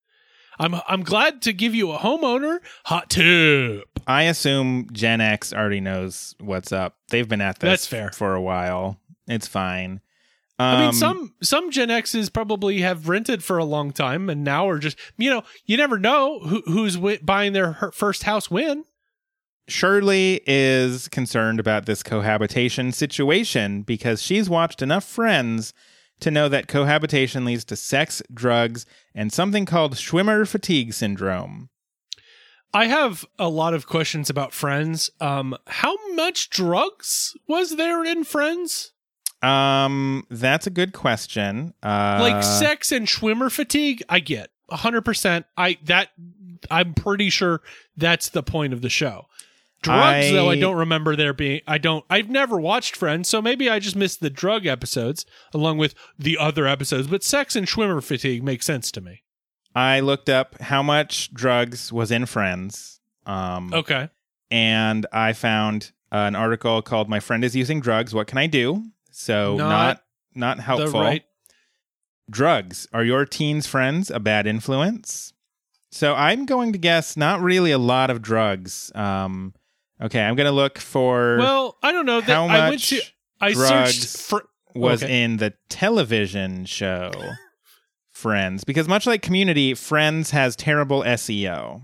[0.60, 3.84] I'm I'm glad to give you a homeowner hot tip.
[4.08, 6.98] I assume Gen X already knows what's up.
[7.10, 8.12] They've been at this That's fair.
[8.12, 9.00] for a while.
[9.28, 10.02] It's fine.
[10.58, 14.44] Um, I mean, some some Gen X's probably have rented for a long time and
[14.44, 18.24] now are just you know you never know who, who's wi- buying their her- first
[18.24, 18.86] house when.
[19.68, 25.74] Shirley is concerned about this cohabitation situation because she's watched enough friends
[26.20, 31.70] to know that cohabitation leads to sex, drugs, and something called Schwimmer fatigue syndrome.
[32.74, 35.10] I have a lot of questions about Friends.
[35.20, 38.92] Um, how much drugs was there in Friends?
[39.46, 41.74] Um, that's a good question.
[41.84, 45.46] Uh, Like sex and Schwimmer fatigue, I get hundred percent.
[45.58, 46.10] I that
[46.72, 47.62] I'm pretty sure
[47.96, 49.28] that's the point of the show.
[49.82, 51.62] Drugs, I- though, I don't remember there being.
[51.68, 52.04] I don't.
[52.10, 56.38] I've never watched Friends, so maybe I just missed the drug episodes along with the
[56.40, 57.08] other episodes.
[57.08, 59.22] But sex and Schwimmer fatigue makes sense to me.
[59.76, 63.00] I looked up how much drugs was in Friends.
[63.28, 64.10] Um, Okay.
[64.50, 68.14] and I found uh, an article called "My Friend Is Using Drugs.
[68.14, 70.02] What Can I Do?" So Not
[70.36, 71.00] not not helpful.
[71.00, 71.24] Right.
[72.30, 75.32] Drugs are your teens' friends a bad influence?
[75.90, 78.92] So I'm going to guess not really a lot of drugs.
[78.94, 79.54] Um,
[80.02, 82.20] okay, I'm going to look for Well, I don't know.
[82.20, 83.02] That how I went much to.
[83.40, 84.44] I drugs searched for.
[84.74, 85.24] was okay.
[85.24, 87.12] in the television show
[88.12, 91.84] Friends because much like Community, Friends has terrible SEO.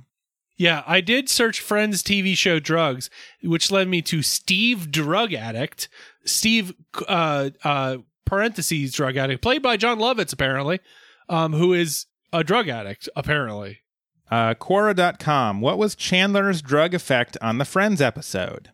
[0.57, 3.09] Yeah, I did search Friends TV show drugs,
[3.41, 5.89] which led me to Steve Drug Addict.
[6.25, 6.73] Steve,
[7.07, 10.79] uh, uh, parentheses drug addict, played by Jon Lovitz, apparently,
[11.29, 13.79] um, who is a drug addict, apparently.
[14.29, 15.59] Uh, Quora.com.
[15.59, 18.71] What was Chandler's drug effect on the Friends episode?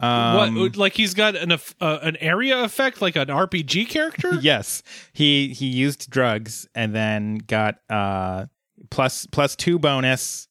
[0.00, 4.34] Um, what, like he's got an uh, an area effect, like an RPG character?
[4.40, 8.46] yes, he he used drugs and then got uh
[8.90, 10.46] plus plus two bonus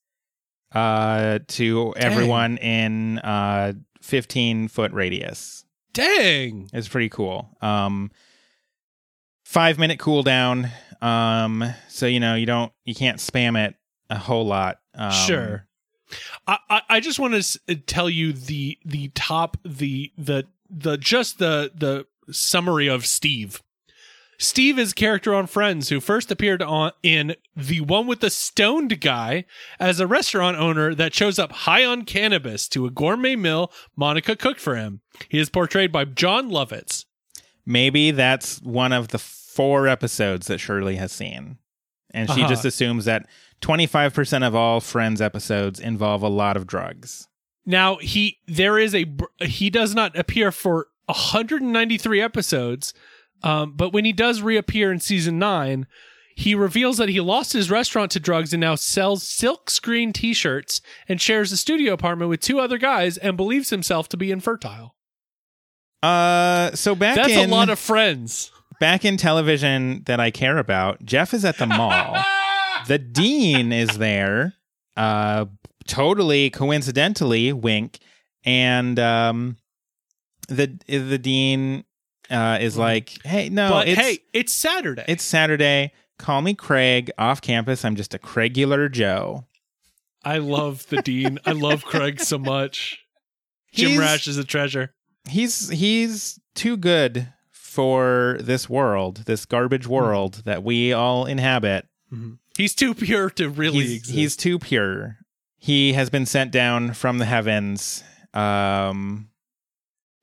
[0.73, 5.63] uh to everyone in uh 15 foot radius.
[5.97, 6.69] Dang.
[6.73, 7.49] It's pretty cool.
[7.61, 8.11] Um,
[9.45, 10.69] five minute cooldown.
[11.01, 13.75] Um, so you know you don't you can't spam it
[14.09, 14.79] a whole lot.
[14.93, 15.67] Um, Sure.
[16.47, 20.45] I, I, I just want to s- uh, tell you the the top the the
[20.69, 23.61] the just the the summary of Steve.
[24.39, 28.29] Steve is a character on Friends who first appeared on in the one with the
[28.29, 29.45] stoned guy
[29.79, 34.35] as a restaurant owner that shows up high on cannabis to a gourmet meal Monica
[34.35, 35.01] cooked for him.
[35.27, 37.05] He is portrayed by Jon Lovitz.
[37.65, 41.57] Maybe that's one of the four episodes that Shirley has seen,
[42.11, 42.49] and she Uh-huh.
[42.49, 43.25] just assumes that
[43.61, 47.27] 25 percent of all Friends episodes involve a lot of drugs.
[47.65, 49.05] Now he there is a
[49.41, 52.93] he does not appear for 193 episodes,
[53.43, 55.87] um, but when he does reappear in season nine,
[56.35, 60.81] he reveals that he lost his restaurant to drugs and now sells silk screen T-shirts
[61.07, 64.95] and shares a studio apartment with two other guys and believes himself to be infertile.
[66.03, 68.51] Uh, so back That's in a lot of friends.
[68.79, 72.15] back in television that I care about, Jeff is at the mall.
[72.87, 74.53] the dean is there,
[74.95, 75.45] uh,
[75.87, 77.97] totally coincidentally, wink,
[78.45, 79.57] and um,
[80.47, 81.83] the the dean
[82.29, 85.03] uh is like, hey, no, but it's, hey, it's Saturday.
[85.07, 85.91] it's Saturday.
[86.19, 87.11] Call me Craig.
[87.17, 89.45] Off campus, I'm just a Craigular Joe.
[90.23, 91.39] I love the dean.
[91.45, 92.97] I love Craig so much.
[93.71, 94.93] Jim He's- Rash is a treasure.
[95.29, 101.85] He's he's too good for this world, this garbage world that we all inhabit.
[102.57, 104.15] He's too pure to really he's, exist.
[104.15, 105.17] he's too pure.
[105.59, 109.29] He has been sent down from the heavens um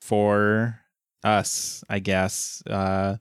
[0.01, 0.81] for
[1.25, 2.63] us, I guess.
[2.67, 3.17] Uh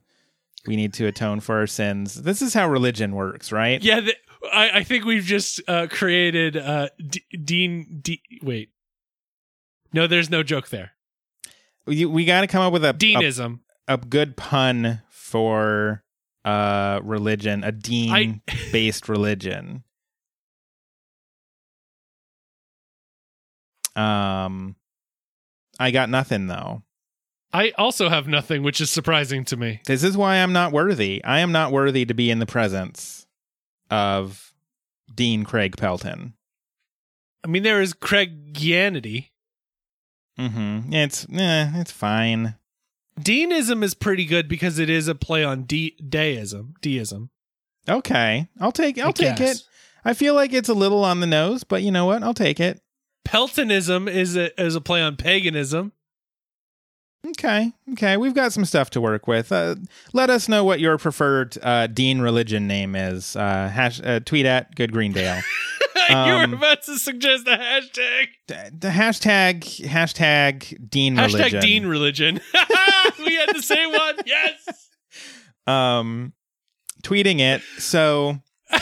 [0.66, 2.14] we need to atone for our sins.
[2.22, 3.82] This is how religion works, right?
[3.82, 4.16] Yeah, th-
[4.50, 8.00] I, I think we've just uh, created uh, D- Dean.
[8.02, 8.70] D- wait,
[9.92, 10.92] no, there's no joke there.
[11.86, 13.60] We, we got to come up with a, a Deanism.
[13.88, 16.02] a good pun for
[16.46, 18.40] uh religion, a dean
[18.72, 19.84] based religion.
[23.96, 24.76] Um
[25.78, 26.82] I got nothing though.
[27.54, 29.80] I also have nothing, which is surprising to me.
[29.86, 31.22] This is why I'm not worthy.
[31.24, 33.26] I am not worthy to be in the presence
[33.90, 34.52] of
[35.14, 36.34] Dean Craig Pelton.
[37.44, 39.28] I mean, there is Craigianity.
[40.38, 40.92] Mm-hmm.
[40.92, 42.56] It's eh, it's fine.
[43.20, 46.74] Deanism is pretty good because it is a play on de- deism.
[46.82, 47.30] Deism.
[47.88, 48.48] Okay.
[48.60, 49.60] I'll take I'll I take guess.
[49.60, 49.66] it.
[50.04, 52.24] I feel like it's a little on the nose, but you know what?
[52.24, 52.80] I'll take it.
[53.24, 55.92] Peltonism is a is a play on paganism.
[57.26, 57.72] Okay.
[57.92, 58.16] Okay.
[58.18, 59.50] We've got some stuff to work with.
[59.50, 59.76] Uh,
[60.12, 63.34] let us know what your preferred uh, Dean religion name is.
[63.34, 65.40] Uh, hash, uh, tweet at Good Greendale.
[66.10, 68.26] you Um, were about to suggest a hashtag.
[68.48, 71.60] the the hashtag hashtag Dean Hashtag religion.
[71.62, 72.40] Dean religion.
[73.24, 74.16] we had the same one.
[74.26, 74.90] Yes.
[75.66, 76.34] Um,
[77.02, 77.62] tweeting it.
[77.78, 78.38] So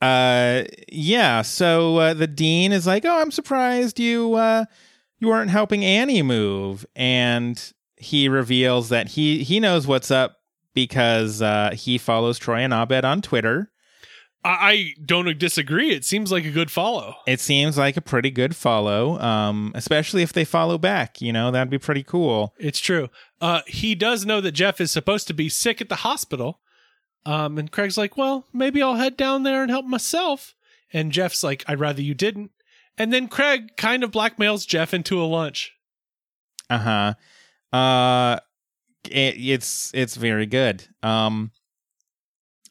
[0.00, 1.42] uh, yeah.
[1.42, 4.64] So uh, the dean is like, "Oh, I'm surprised you uh,
[5.24, 10.36] you weren't helping Annie move," and he reveals that he he knows what's up
[10.74, 13.70] because uh, he follows Troy and Abed on Twitter.
[14.44, 15.92] I, I don't disagree.
[15.92, 17.14] It seems like a good follow.
[17.26, 21.22] It seems like a pretty good follow, um, especially if they follow back.
[21.22, 22.52] You know, that'd be pretty cool.
[22.58, 23.08] It's true.
[23.40, 26.60] Uh, he does know that Jeff is supposed to be sick at the hospital.
[27.24, 30.54] Um, and Craig's like, well, maybe I'll head down there and help myself.
[30.92, 32.50] And Jeff's like, I'd rather you didn't.
[32.98, 35.72] And then Craig kind of blackmails Jeff into a lunch.
[36.70, 37.14] Uh-huh.
[37.76, 38.38] Uh
[39.10, 40.86] it, it's it's very good.
[41.02, 41.50] Um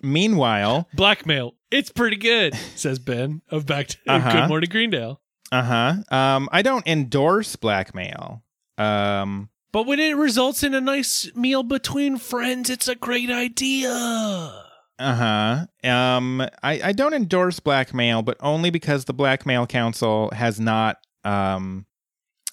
[0.02, 1.56] meanwhile, Blackmail.
[1.72, 4.32] It's pretty good, says Ben of Back to Uh-huh.
[4.32, 5.22] Good Morning Greendale.
[5.52, 6.16] uh-huh.
[6.16, 8.44] Um I don't endorse blackmail.
[8.78, 14.63] Um But when it results in a nice meal between friends, it's a great idea.
[15.00, 15.66] Uh-huh.
[15.84, 21.86] Um I I don't endorse blackmail, but only because the Blackmail Council has not um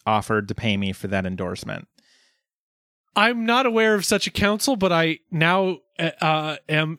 [0.06, 1.86] offered to pay me for that endorsement.
[3.16, 6.98] I'm not aware of such a council, but I now uh, am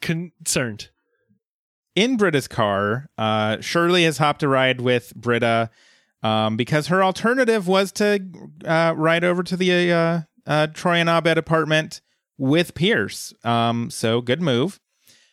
[0.00, 0.90] concerned.
[1.94, 5.70] in Britta's car, uh, Shirley has hopped a ride with Britta
[6.22, 8.20] um, because her alternative was to
[8.64, 12.00] uh, ride over to the uh, uh, Troy and Abed apartment
[12.38, 13.34] with Pierce.
[13.44, 14.80] Um, so good move.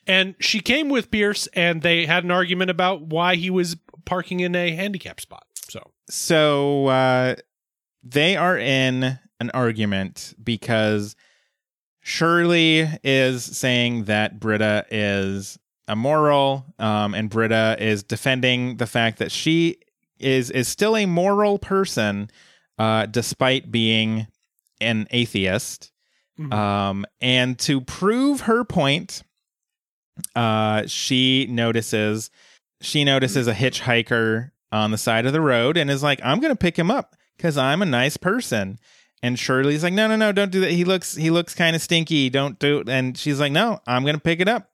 [0.07, 4.39] And she came with Pierce, and they had an argument about why he was parking
[4.41, 5.45] in a handicap spot.
[5.69, 7.35] So So uh,
[8.03, 11.15] they are in an argument because
[12.01, 19.31] Shirley is saying that Britta is immoral, um, and Britta is defending the fact that
[19.31, 19.77] she
[20.19, 22.29] is is still a moral person,
[22.77, 24.27] uh, despite being
[24.79, 25.91] an atheist.
[26.39, 26.53] Mhm.
[26.53, 29.23] Um, and to prove her point,
[30.35, 32.29] uh, she notices
[32.81, 36.55] she notices a hitchhiker on the side of the road and is like, "I'm gonna
[36.55, 38.79] pick him up because I'm a nice person."
[39.23, 40.71] And Shirley's like, "No, no, no, don't do that.
[40.71, 42.29] He looks he looks kind of stinky.
[42.29, 44.69] Don't do." it." And she's like, "No, I'm gonna pick it up.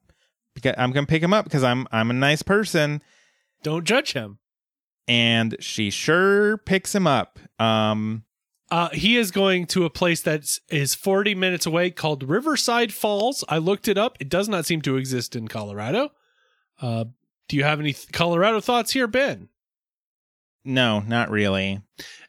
[0.54, 3.02] Because I'm gonna pick him up because I'm I'm a nice person."
[3.62, 4.38] don't judge him.
[5.06, 7.38] And she sure picks him up.
[7.60, 8.24] Um,
[8.72, 13.44] Uh, he is going to a place that is 40 minutes away called Riverside Falls.
[13.46, 14.16] I looked it up.
[14.18, 16.08] It does not seem to exist in Colorado.
[16.80, 17.04] Uh,
[17.48, 19.50] do you have any th- Colorado thoughts here, Ben?
[20.64, 21.82] no, not really.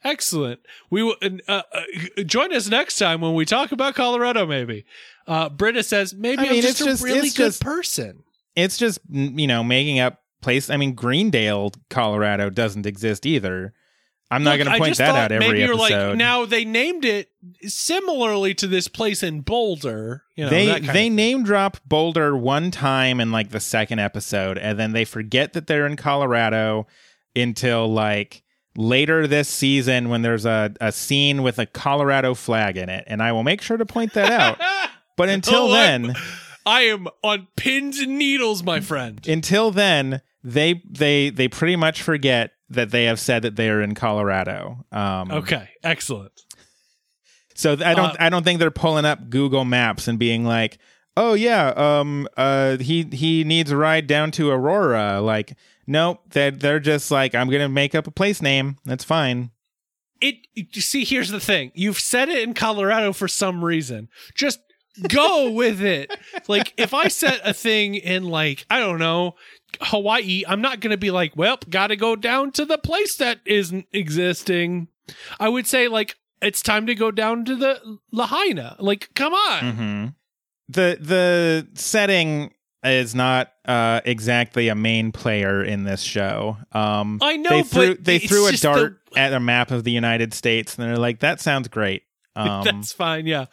[0.03, 0.59] Excellent.
[0.89, 1.15] We will
[1.47, 1.81] uh, uh,
[2.25, 4.45] join us next time when we talk about Colorado.
[4.45, 4.85] Maybe
[5.27, 8.23] uh, Britta says maybe I mean, am just it's a just- really good just- person.
[8.55, 10.69] It's just you know making up place.
[10.69, 13.73] I mean, Greendale, Colorado doesn't exist either.
[14.33, 15.59] I'm not going to point that out every maybe.
[15.59, 17.29] You're like, now they named it
[17.61, 20.23] similarly to this place in Boulder.
[20.35, 24.77] You know, they they name drop Boulder one time in like the second episode, and
[24.79, 26.87] then they forget that they're in Colorado
[27.35, 28.43] until like
[28.75, 33.21] later this season when there's a, a scene with a Colorado flag in it, and
[33.21, 34.59] I will make sure to point that out.
[35.15, 36.15] But until Oh, I'm- then,
[36.65, 39.23] I am on pins and needles, my friend.
[39.27, 43.81] until then, they they they pretty much forget that they have said that they are
[43.81, 44.85] in Colorado.
[44.91, 46.31] Um, Okay, excellent.
[47.55, 50.43] So th- I don't Uh, I don't think they're pulling up Google Maps and being
[50.43, 50.79] like,
[51.15, 56.49] "Oh yeah, um uh he he needs a ride down to Aurora." Like, nope, they're
[56.51, 58.77] they're just like, "I'm going to make up a place name.
[58.85, 59.51] That's fine."
[60.19, 61.71] It you see, here's the thing.
[61.75, 64.09] You've said it in Colorado for some reason.
[64.33, 64.59] Just
[65.07, 66.11] go with it.
[66.47, 69.35] Like if I set a thing in like, I don't know,
[69.81, 73.87] Hawaii, I'm not gonna be like, well, gotta go down to the place that isn't
[73.91, 74.87] existing.
[75.39, 78.75] I would say like it's time to go down to the Lahaina.
[78.79, 79.61] Like, come on.
[79.61, 80.15] Mhm.
[80.69, 86.57] The the setting is not uh exactly a main player in this show.
[86.73, 89.91] Um I know, they threw they threw a dart the- at a map of the
[89.91, 92.03] United States and they're like, "That sounds great."
[92.35, 93.45] Um That's fine, yeah.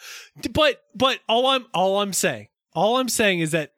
[0.53, 3.73] But but all I'm all I'm saying, all I'm saying is that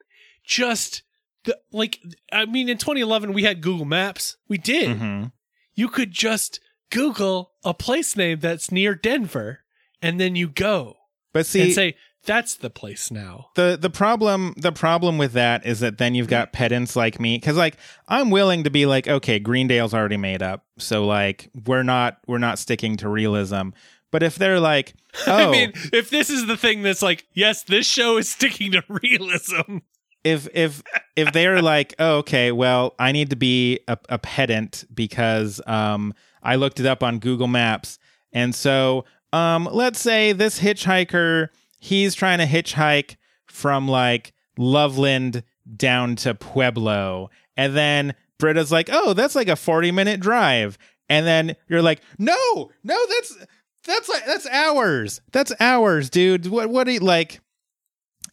[0.44, 1.02] just
[1.44, 1.98] the like
[2.32, 4.36] I mean in 2011 we had Google Maps.
[4.48, 4.98] We did.
[4.98, 5.32] mhm.
[5.74, 9.60] You could just Google a place name that's near Denver
[10.02, 10.96] and then you go
[11.32, 13.46] But see and say that's the place now.
[13.56, 17.36] the the problem the problem with that is that then you've got pedants like me
[17.36, 17.76] because like
[18.06, 22.38] i'm willing to be like okay greendale's already made up so like we're not we're
[22.38, 23.70] not sticking to realism
[24.12, 24.94] but if they're like
[25.26, 28.72] oh I mean, if this is the thing that's like, yes, this show is sticking
[28.72, 29.78] to realism.
[30.24, 30.82] If if
[31.16, 36.14] if they're like oh, okay well i need to be a, a pedant because um
[36.42, 37.98] i looked it up on google maps
[38.32, 41.48] and so um let's say this hitchhiker
[41.78, 43.16] he's trying to hitchhike
[43.46, 45.42] from like loveland
[45.76, 47.30] down to Pueblo.
[47.56, 50.78] And then Britta's like, oh, that's like a 40 minute drive.
[51.08, 53.46] And then you're like, no, no, that's
[53.84, 55.20] that's like that's hours.
[55.32, 56.46] That's hours, dude.
[56.46, 57.40] What what do you like?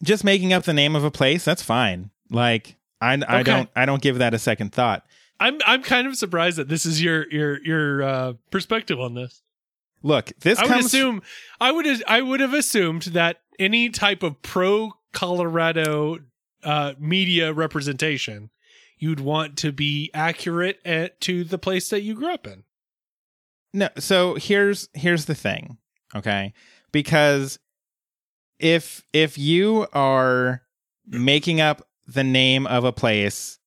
[0.02, 2.10] Just making up the name of a place, that's fine.
[2.30, 3.42] Like I I Okay.
[3.44, 5.04] don't I don't give that a second thought.
[5.38, 9.42] I'm I'm kind of surprised that this is your your your uh, perspective on this.
[10.02, 11.22] Look, this I would comes assume
[11.60, 16.18] I would I would have assumed that any type of pro Colorado
[16.62, 18.50] uh, media representation,
[18.98, 22.64] you'd want to be accurate at, to the place that you grew up in.
[23.74, 25.78] No, so here's here's the thing,
[26.14, 26.52] okay?
[26.92, 27.58] Because
[28.60, 30.62] if if you are
[31.06, 33.58] making up the name of a place,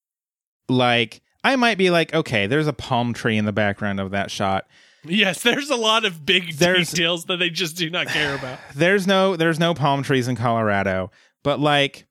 [0.70, 4.32] like I might be like, okay, there's a palm tree in the background of that
[4.32, 4.66] shot.
[5.06, 8.58] Yes, there's a lot of big There's- details that they just do not care about.
[8.76, 11.12] There's no there's no palm trees in Colorado,
[11.44, 12.06] but like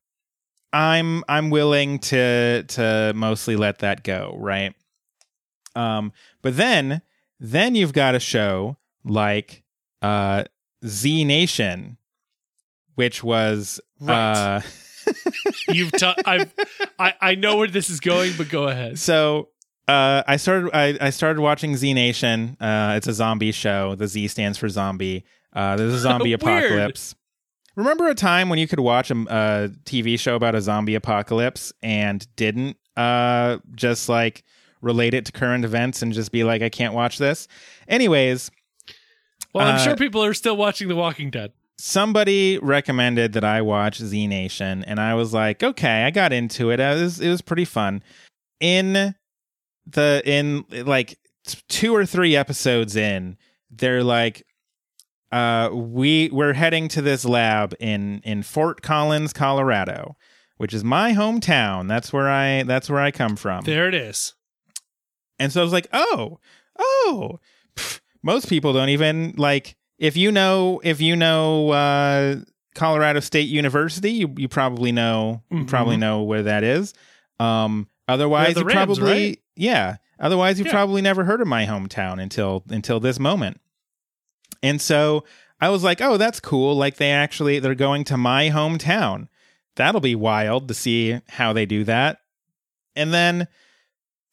[0.75, 4.75] I'm I'm willing to to mostly let that go, right?
[5.75, 6.13] Um
[6.43, 7.01] but then
[7.41, 9.63] then you've got a show like
[10.03, 10.45] uh
[10.87, 11.97] Z Nation
[12.95, 14.15] which was Right.
[14.57, 14.61] uh
[15.69, 16.53] You've t- I've
[16.99, 18.99] I I know where this is going, but go ahead.
[18.99, 19.49] so
[19.89, 22.57] uh, I started I, I started watching Z Nation.
[22.61, 23.97] Uh, it's a zombie show.
[23.97, 25.25] The Z stands for zombie.
[25.53, 27.17] Uh, there's a zombie apocalypse.
[27.75, 31.73] Remember a time when you could watch a, a TV show about a zombie apocalypse
[31.83, 34.45] and didn't uh, just like
[34.83, 37.49] relate it to current events and just be like, I can't watch this.
[37.89, 38.51] Anyways,
[39.53, 41.53] Well, I'm Uh, sure people are still watching The Walking Dead.
[41.85, 46.71] Somebody recommended that I watch Z Nation, and I was like, okay, I got into
[46.71, 46.79] it.
[46.79, 48.05] It was it was pretty fun.
[48.61, 49.17] In
[49.85, 51.19] the in like
[51.69, 53.37] two or three episodes in,
[53.69, 54.47] they're like,
[55.33, 60.17] uh, we we're heading to this lab in in Fort Collins, Colorado,
[60.59, 61.89] which is my hometown.
[61.89, 63.65] That's where I that's where I come from.
[63.65, 64.35] There it is.
[65.41, 66.39] And so I was like, oh,
[66.79, 67.41] oh,
[67.75, 72.37] pff, most people don't even like if you know if you know uh,
[72.75, 75.69] Colorado State University, you you probably know you Mhm.
[75.69, 76.93] probably know where that is.
[77.41, 79.39] Um, otherwise, the you Rams, probably right?
[79.57, 79.97] yeah.
[80.21, 80.73] Otherwise, you Yeah.
[80.73, 83.61] probably never heard of my hometown until until this moment.
[84.63, 85.25] And so
[85.61, 86.77] I was like, oh, that's cool.
[86.77, 89.29] Like they actually they're going to my hometown.
[89.77, 92.19] That'll be wild to see how they do that.
[92.95, 93.49] And then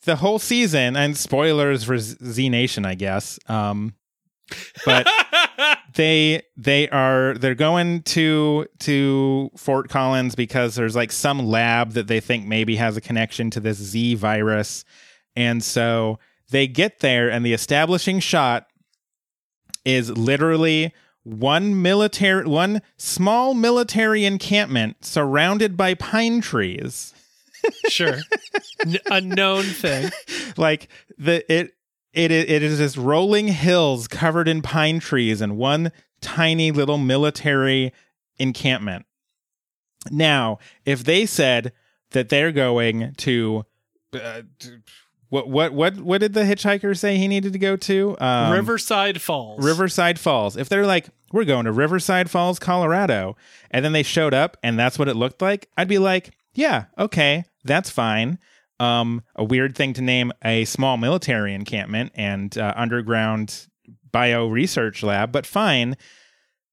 [0.06, 3.40] the whole season, and spoilers for Z Z Nation, I guess.
[3.48, 3.94] Um,
[4.86, 5.08] but
[5.96, 12.08] they they are they're going to to Fort Collins because there's like some lab that
[12.08, 14.86] they think maybe has a connection to this Z virus,
[15.36, 18.68] and so they get there, and the establishing shot
[19.86, 20.94] is literally
[21.24, 27.14] one military one small military encampment surrounded by pine trees
[27.90, 28.18] sure.
[28.86, 30.12] N- a known thing.
[30.58, 31.74] like the it
[32.14, 35.92] it it is this rolling hills covered in pine trees and one
[36.22, 37.94] tiny little military
[38.38, 39.06] encampment.
[40.10, 41.74] Now, if they said
[42.12, 43.66] that they're going to
[44.14, 44.42] uh,
[45.30, 48.18] what what what what did the hitchhiker say he needed to go to?
[48.20, 49.64] Um, Riverside Falls.
[49.64, 50.58] Riverside Falls.
[50.58, 53.36] If they're like, we're going to Riverside Falls, Colorado,
[53.70, 56.86] and then they showed up and that's what it looked like, I'd be like, yeah,
[56.98, 58.40] okay, that's fine.
[58.80, 63.68] Um, a weird thing to name a small military encampment and uh, underground
[64.12, 65.98] bio research lab, but fine.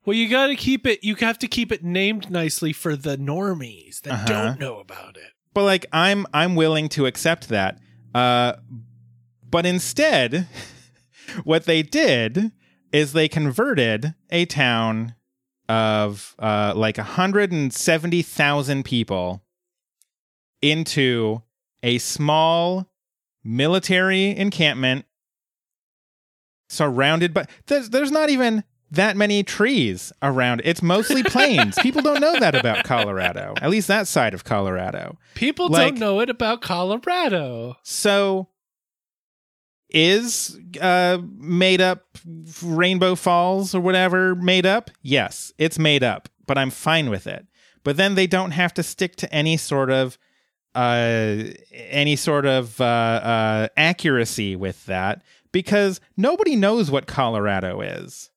[0.04, 1.02] Well, you got to keep it.
[1.02, 4.26] You have to keep it named nicely for the normies that Uh-huh.
[4.26, 5.30] don't know about it.
[5.52, 7.78] But like, I'm I'm willing to accept that.
[8.14, 8.52] Uh,
[9.50, 10.46] but instead,
[11.44, 12.52] what they did
[12.92, 15.14] is they converted a town
[15.68, 19.42] of uh, like 170,000 people
[20.62, 21.42] into
[21.82, 22.88] a small
[23.44, 25.04] military encampment
[26.68, 32.20] surrounded by there's, there's not even that many trees around it's mostly plains people don't
[32.20, 36.30] know that about colorado at least that side of colorado People Like- don't know it
[36.30, 37.76] about Colorado.
[37.84, 38.48] so
[39.90, 42.04] is uh made up
[42.62, 44.90] Rainbow Falls or whatever made up?
[45.02, 47.46] Yes, it's made up, but I'm fine with it.
[47.84, 50.18] But then they don't have to stick to any sort of
[50.76, 55.22] uh any sort of uh uh accuracy with that
[55.52, 58.30] because nobody knows what Colorado is.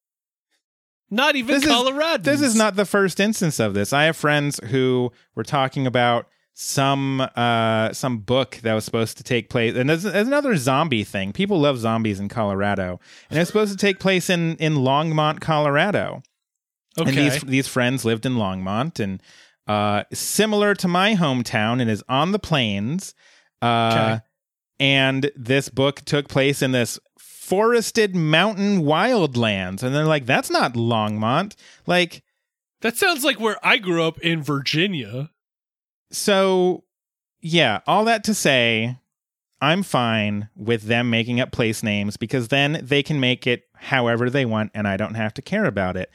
[1.11, 2.23] Not even Colorado.
[2.23, 3.91] This is not the first instance of this.
[3.93, 9.23] I have friends who were talking about some uh some book that was supposed to
[9.23, 11.31] take place and there's, there's another zombie thing.
[11.33, 12.99] People love zombies in Colorado.
[13.29, 16.21] And it's supposed to take place in in Longmont, Colorado.
[16.99, 17.09] Okay.
[17.09, 19.21] And these these friends lived in Longmont and
[19.69, 21.79] uh, similar to my hometown.
[21.81, 23.13] and is on the plains.
[23.61, 24.23] Uh, Okay.
[24.81, 29.83] And this book took place in this forested mountain wildlands.
[29.83, 31.55] And they're like, that's not Longmont.
[31.85, 32.23] Like,
[32.81, 35.31] That sounds like where I grew up in Virginia.
[36.11, 36.83] so
[37.41, 38.97] yeah, all that to say,
[39.61, 44.29] I'm fine with them making up place names because then they can make it however
[44.29, 46.09] they want and I don't have to care about it.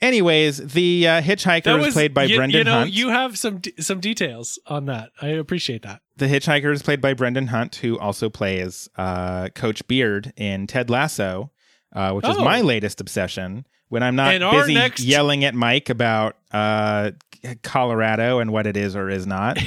[0.00, 2.92] Anyways, the uh, hitchhiker is played by you, Brendan You know, Hunt.
[2.92, 5.10] you have some d- some details on that.
[5.22, 6.02] I appreciate that.
[6.16, 10.90] the hitchhiker is played by Brendan Hunt, who also plays uh, Coach Beard in Ted
[10.90, 11.50] Lasso,
[11.94, 12.44] uh, which is Oh.
[12.44, 13.66] my latest obsession.
[13.88, 17.12] When I'm not And busy next- yelling at Mike about uh,
[17.62, 19.58] Colorado and what it is or is not.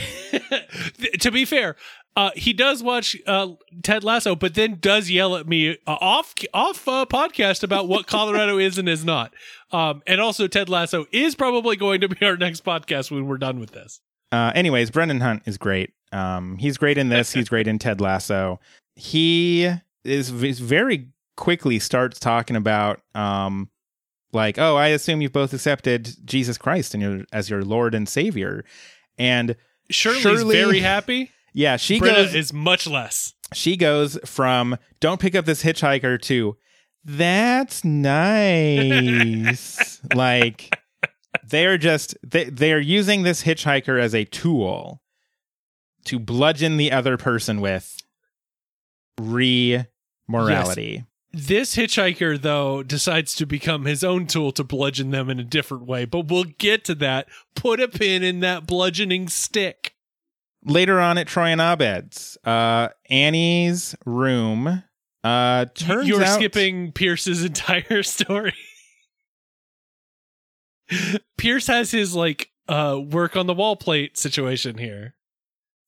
[1.22, 1.76] to be fair,
[2.16, 3.48] uh, he does watch uh,
[3.84, 8.08] Ted Lasso, but then does yell at me uh, off off uh, podcast about what
[8.08, 9.34] Colorado is and is not.
[9.72, 13.38] Um, and also, Ted Lasso is probably going to be our next podcast when we're
[13.38, 14.02] done with this.
[14.32, 15.94] Uh, anyways, Brendan Hunt is great.
[16.12, 17.32] Um, he's great in this.
[17.32, 18.60] He's great in Ted Lasso.
[18.96, 19.66] He
[20.04, 23.70] is, is very quickly starts talking about um,
[24.34, 28.10] like, oh, I assume you've both accepted Jesus Christ and your as your Lord and
[28.10, 28.66] Savior.
[29.18, 29.56] And
[29.90, 31.32] Shirley's Shirley- very happy.
[31.54, 33.34] yeah, she Brenna goes is much less.
[33.54, 36.58] she goes from don't pick up this hitchhiker to
[37.04, 38.80] that's nice.
[40.16, 40.78] like
[41.48, 45.02] they're just they, they're using this hitchhiker as a tool
[46.06, 47.98] to bludgeon the other person with
[49.20, 49.86] re
[50.28, 51.06] morality.
[51.32, 55.86] This hitchhiker, though, decides to become his own tool to bludgeon them in a different
[55.86, 56.06] way.
[56.06, 57.28] But we'll get to that.
[57.56, 59.94] Put a pin in that bludgeoning stick.
[60.66, 64.84] Later on at Troy and Abed's, uh, Annie's room
[65.24, 68.54] uh turns You're out skipping Pierce's entire story.
[71.38, 75.16] Pierce has his like uh work on the wall plate situation here.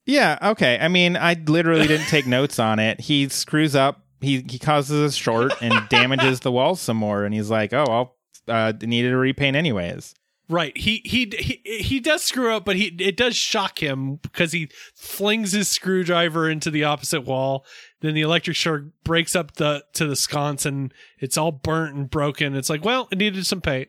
[0.05, 0.77] Yeah, okay.
[0.81, 2.99] I mean, I literally didn't take notes on it.
[3.01, 4.03] He screws up.
[4.19, 7.23] He he causes a short and damages the walls some more.
[7.23, 8.17] And he's like, "Oh, I'll
[8.47, 10.13] uh, needed to repaint anyways."
[10.51, 10.77] Right.
[10.77, 14.69] He he he he does screw up, but he it does shock him because he
[14.95, 17.65] flings his screwdriver into the opposite wall.
[18.01, 22.09] Then the electric short breaks up the to the sconce and it's all burnt and
[22.09, 22.53] broken.
[22.55, 23.87] It's like, well, it needed some paint.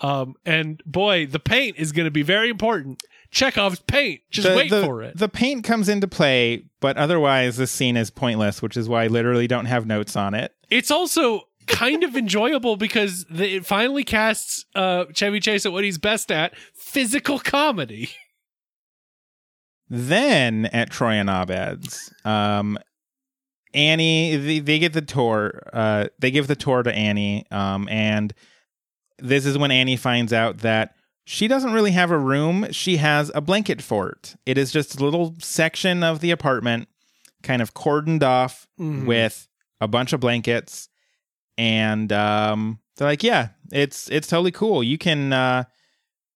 [0.00, 3.02] Um and boy, the paint is going to be very important.
[3.32, 4.20] Chekhov's paint.
[4.30, 5.16] Just The- wait the- for it.
[5.16, 9.06] The paint comes into play, but otherwise, this scene is pointless, which is why I
[9.08, 10.54] literally don't have notes on it.
[10.70, 15.84] it's also kind of enjoyable because the, it finally casts uh, Chevy Chase at what
[15.84, 18.10] he's best at physical comedy.
[19.90, 22.78] Then at Troy and Abed's, um,
[23.72, 25.62] Annie, they, they get the tour.
[25.72, 28.34] Uh, they give the tour to Annie, um, and
[29.18, 30.94] this is when Annie finds out that
[31.24, 32.66] she doesn't really have a room.
[32.70, 34.36] She has a blanket fort.
[34.46, 36.88] It is just a little section of the apartment,
[37.42, 39.06] kind of cordoned off Mhm.
[39.06, 39.48] with
[39.80, 40.88] a bunch of blankets,
[41.58, 44.82] and um, they're like, "Yeah, it's it's totally cool.
[44.82, 45.64] You can uh,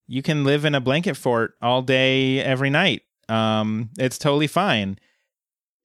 [0.06, 3.02] you can live in a blanket fort all day, every night.
[3.30, 4.98] Um, it's totally fine."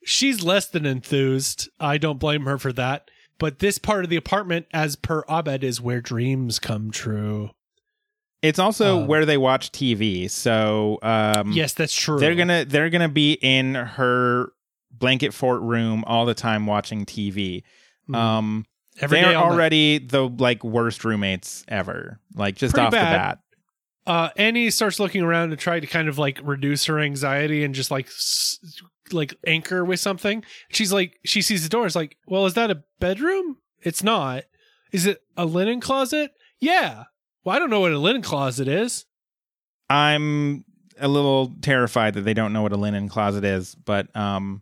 [0.03, 1.69] She's less than enthused.
[1.79, 3.09] I don't blame her for that.
[3.39, 7.51] But this part of the apartment, as per Abed, is where dreams come true.
[8.41, 10.29] It's also Um, where they watch TV.
[10.29, 12.19] So um, yes, that's true.
[12.19, 14.51] they're gonna they're gonna be in her
[14.91, 17.63] blanket fort room all the time watching TV.
[18.09, 18.15] Mhm.
[18.15, 18.65] Um,
[18.99, 19.53] Every they're day, all night.
[19.53, 22.19] already the like worst roommates ever.
[22.35, 23.13] Like just Pretty off bad.
[23.13, 23.39] the bat.
[24.07, 27.75] uh, Annie starts looking around to try to kind of like reduce her anxiety and
[27.75, 28.59] just like s-
[29.11, 30.43] like anchor with something.
[30.69, 31.85] She's like, she sees the door.
[31.85, 33.57] It's like, well, is that a bedroom?
[33.81, 34.43] It's not.
[34.91, 36.31] Is it a linen closet?
[36.59, 37.03] Yeah.
[37.43, 39.05] Well, I don't know what a linen closet is.
[39.89, 40.65] I'm
[40.99, 43.75] a little terrified that they don't know what a linen closet is.
[43.75, 44.61] But um,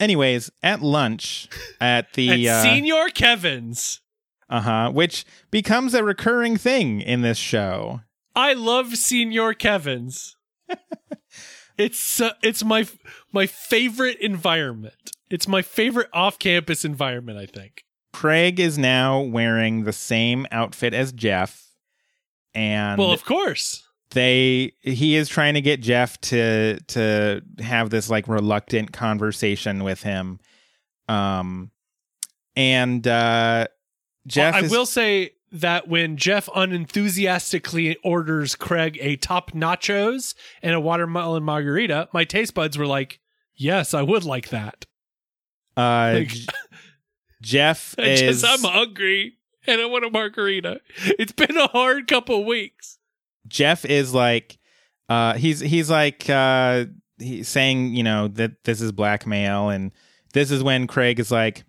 [0.00, 1.48] anyways, at lunch
[1.80, 4.00] at the At uh Senior Kevin's.
[4.48, 8.00] Uh huh, which becomes a recurring thing in this show.
[8.34, 10.36] I love Senior Kevin's.
[11.78, 12.86] it's uh, it's my
[13.32, 15.12] my favorite environment.
[15.30, 17.38] It's my favorite off-campus environment.
[17.38, 17.84] I think.
[18.12, 21.66] Craig is now wearing the same outfit as Jeff,
[22.54, 23.84] and well, of course.
[24.12, 30.02] They he is trying to get Jeff to to have this like reluctant conversation with
[30.02, 30.40] him.
[31.08, 31.70] Um,
[32.56, 33.66] and uh,
[34.26, 40.74] Jeff, I is, will say that when Jeff unenthusiastically orders Craig a top nachos and
[40.74, 43.20] a watermelon margarita, my taste buds were like,
[43.54, 44.86] "Yes, I would like that."
[45.76, 46.32] uh, like-
[47.42, 50.80] Jeff I is just, I'm hungry and I want a margarita.
[51.18, 52.98] It's been a hard couple weeks.
[53.48, 54.58] Jeff is like,
[55.08, 56.86] uh, he's he's like uh,
[57.18, 59.92] he's saying you know that this is blackmail, and
[60.32, 61.64] this is when Craig is like,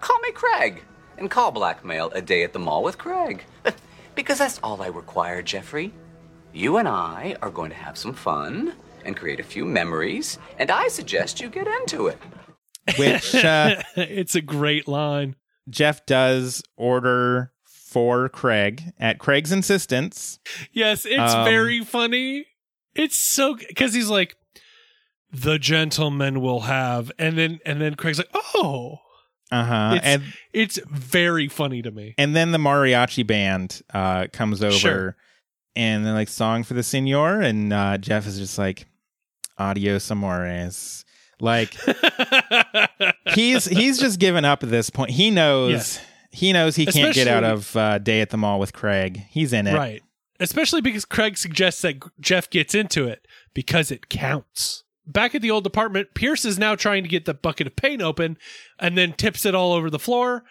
[0.00, 0.82] Call me Craig
[1.18, 3.44] and call blackmail a day at the mall with Craig.
[4.14, 5.92] because that's all I require, Jeffrey.
[6.52, 10.70] You and I are going to have some fun and create a few memories, and
[10.70, 12.18] I suggest you get into it.
[12.98, 15.36] which uh, it's a great line.
[15.70, 17.51] Jeff does order
[17.92, 20.38] for Craig at Craig's insistence.
[20.72, 22.46] Yes, it's Um, very funny.
[22.94, 24.36] It's so because he's like,
[25.30, 28.98] the gentleman will have, and then and then Craig's like, oh,
[29.50, 30.00] Uh huh.
[30.02, 30.22] And
[30.52, 32.14] it's very funny to me.
[32.18, 35.16] and then the mariachi band uh, comes over, Sure.
[35.76, 38.86] and they're like song for the senor, and uh, Jeff is just like,
[39.58, 41.04] adios amores.
[41.40, 41.74] Like
[43.34, 45.10] he's he's just given up at this point.
[45.10, 45.98] He knows
[46.32, 49.24] he knows he can't get out of uh, day at the mall with Craig.
[49.28, 49.74] He's in it.
[49.74, 50.02] right,
[50.40, 54.82] especially because Craig suggests that Jeff gets into it because it counts.
[55.06, 58.00] Back at the old apartment, Pierce is now trying to get the bucket of paint
[58.02, 58.38] open,
[58.78, 60.44] and then tips it all over the floor.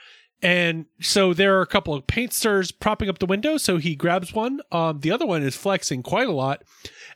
[0.44, 3.58] And so there are a couple of paint stirrers propping up the window.
[3.58, 4.60] So he grabs one.
[4.72, 6.64] Um, the other one is flexing quite a lot.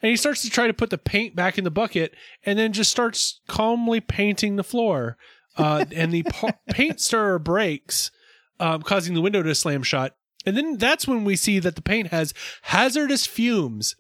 [0.02, 2.14] And he starts to try to put the paint back in the bucket
[2.46, 5.18] and then just starts calmly painting the floor.
[5.58, 8.12] Uh, and the pa- paint stirrer breaks,
[8.60, 10.16] um, causing the window to slam shut.
[10.46, 12.34] And then that's when we see that the paint has
[12.64, 13.96] hazardous fumes.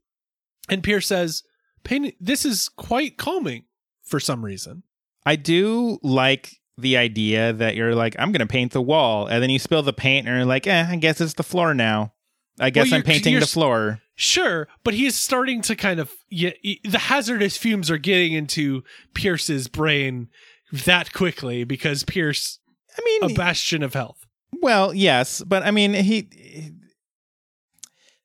[0.69, 1.43] And Pierce says,
[1.83, 3.65] paint, this is quite calming
[4.03, 4.83] for some reason.
[5.25, 9.49] I do like the idea that you're like, I'm gonna paint the wall, and then
[9.49, 12.13] you spill the paint, and you're like, eh, I guess it's the floor now.
[12.59, 14.01] I guess Well, I'm painting the floor.
[14.15, 16.51] Sure, but he's starting to kind of yeah,
[16.83, 18.83] the hazardous fumes are getting into
[19.13, 20.29] Pierce's brain
[20.71, 22.59] that quickly because Pierce
[22.97, 24.24] I mean, a bastion of health.
[24.61, 26.29] Well, yes, but I mean, he.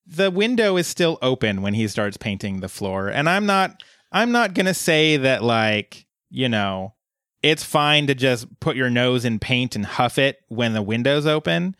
[0.07, 3.83] The window is still open when he starts painting the floor, and I'm not.
[4.13, 6.95] I'm not gonna say that like you know,
[7.43, 11.27] it's fine to just put your nose in paint and huff it when the window's
[11.27, 11.77] open,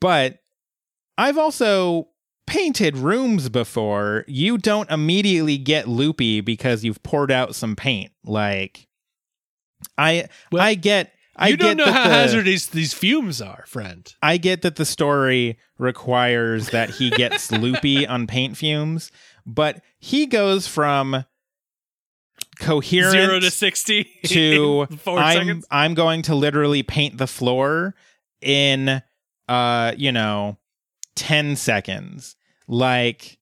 [0.00, 0.38] but
[1.18, 2.08] I've also
[2.46, 4.24] painted rooms before.
[4.26, 8.12] You don't immediately get loopy because you've poured out some paint.
[8.24, 8.88] Like,
[9.96, 11.12] I Well, I get.
[11.36, 14.12] I you don't know how the- hazardous these fumes are, friend.
[14.22, 19.10] I get that the story requires that he gets loopy on paint fumes,
[19.46, 21.24] but he goes from
[22.60, 25.66] coherent Zero to sixty to four I'm seconds.
[25.70, 27.94] I'm going to literally paint the floor
[28.40, 29.02] in
[29.48, 30.58] uh you know
[31.16, 32.36] 10 seconds.
[32.68, 33.38] Like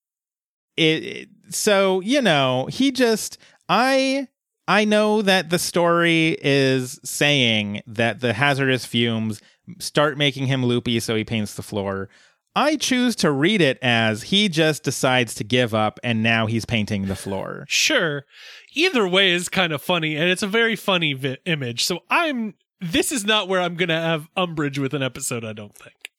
[0.77, 3.39] it so you know, he just
[3.69, 4.29] I
[4.71, 9.43] I know that the story is saying that the hazardous fumes
[9.81, 12.09] start making him loopy so he paints the floor.
[12.55, 16.65] I choose to read it as he just decides to give up and now he's
[16.65, 17.65] painting the floor.
[17.67, 18.25] Sure,
[18.73, 21.83] either way is kind of funny, and it's a very funny vi- image.
[21.83, 22.55] So I'm.
[22.81, 25.45] This is not where I'm gonna have umbrage with an episode.
[25.45, 26.13] I don't think.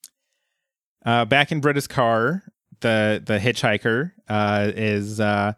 [1.05, 2.43] Uh, back in Britta's car,
[2.81, 5.53] the the hitchhiker uh, is uh,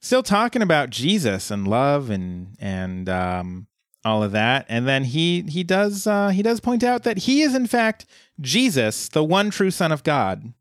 [0.00, 3.66] still talking about Jesus and love and and um,
[4.04, 7.42] all of that, and then he he does uh, he does point out that he
[7.42, 8.06] is in fact
[8.40, 10.52] Jesus, the one true Son of God.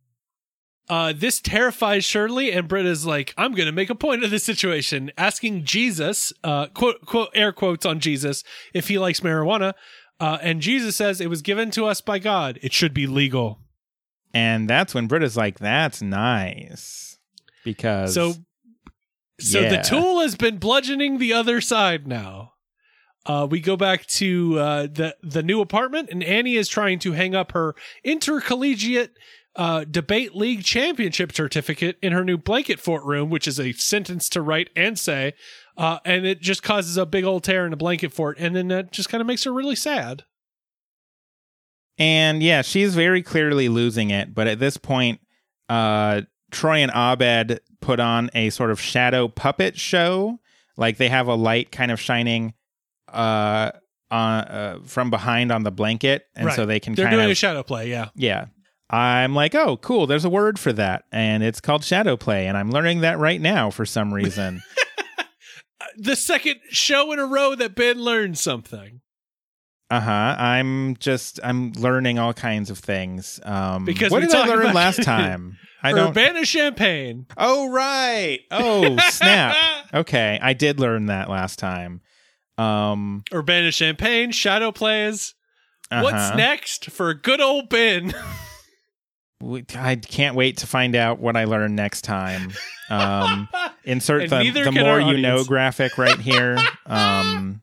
[0.90, 4.44] Uh, this terrifies Shirley, and Britta's like, "I'm going to make a point of this
[4.44, 9.74] situation," asking Jesus, uh, quote, quote, air quotes on Jesus, if he likes marijuana.
[10.20, 12.60] Uh, and Jesus says, "It was given to us by God.
[12.62, 13.60] It should be legal."
[14.34, 17.18] And that's when Britta's like, "That's nice,"
[17.64, 18.34] because So,
[19.40, 19.70] so Yeah.
[19.70, 22.54] the tool has been bludgeoning the other side now.
[23.26, 27.12] Uh, we go back to uh, the the new apartment, and Annie is trying to
[27.12, 29.12] hang up her intercollegiate
[29.56, 34.30] uh, debate league championship certificate in her new blanket fort room, which is a sentence
[34.30, 35.34] to write and say,
[35.78, 38.70] uh, and it just causes a big old tear in the blanket fort, and then
[38.70, 40.24] that just kind of makes her really sad.
[41.98, 44.34] And yeah, she's very clearly losing it.
[44.34, 45.20] But at this point,
[45.68, 46.22] uh,
[46.52, 50.39] Troy and Abed put on a sort of shadow puppet show.
[50.78, 52.54] Like they have a light kind of shining
[53.12, 53.72] uh,
[54.12, 56.26] on, uh, from behind on the blanket.
[56.36, 57.32] And so they can They're kind doing of.
[57.32, 58.10] a shadow play, yeah.
[58.16, 58.45] yeah.
[58.89, 60.08] I'm like, oh, cool.
[60.08, 61.04] There's a word for that.
[61.12, 62.47] And it's called shadow play.
[62.47, 64.62] And I'm learning that right now for some reason.
[65.97, 69.02] The second show in a row that Ben learned something.
[69.89, 70.36] Uh huh.
[70.38, 73.39] I'm just I'm learning all kinds of things.
[73.43, 75.58] Um, Because what did I learn about- last time?
[75.82, 76.09] I don't.
[76.09, 77.27] Urbana Champaign.
[77.38, 78.39] Oh right.
[78.51, 79.55] Oh snap.
[79.93, 82.01] okay, I did learn that last time.
[82.57, 83.23] Um.
[83.34, 85.36] Urbana Champaign, Shadow Plays.
[85.91, 86.36] What's uh-huh.
[86.36, 88.13] next for a good old Ben?
[89.75, 92.51] I can't wait to find out what I learn next time.
[92.89, 93.47] Um,
[93.86, 96.57] insert the, the more you know graphic right here.
[96.86, 97.61] Um,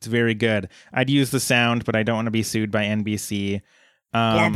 [0.00, 0.68] it's very good.
[0.92, 3.62] I'd use the sound, but I don't want to be sued by NBC.
[4.12, 4.54] Um,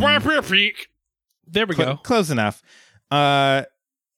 [1.46, 1.96] there we cl- go.
[2.02, 2.62] close enough.
[3.10, 3.64] Uh,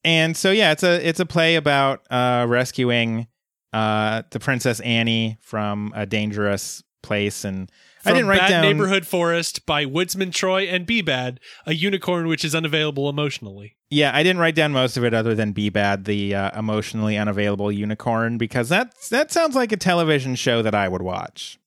[0.03, 3.27] and so yeah, it's a it's a play about uh, rescuing
[3.73, 7.69] uh, the Princess Annie from a dangerous place, and
[8.05, 12.27] I didn't write Bad down Neighborhood Forest by Woodsman Troy and Be Bad, a unicorn
[12.27, 13.75] which is unavailable emotionally.
[13.89, 17.17] Yeah, I didn't write down most of it other than Be Bad, the uh, emotionally
[17.17, 21.59] unavailable unicorn, because that that sounds like a television show that I would watch.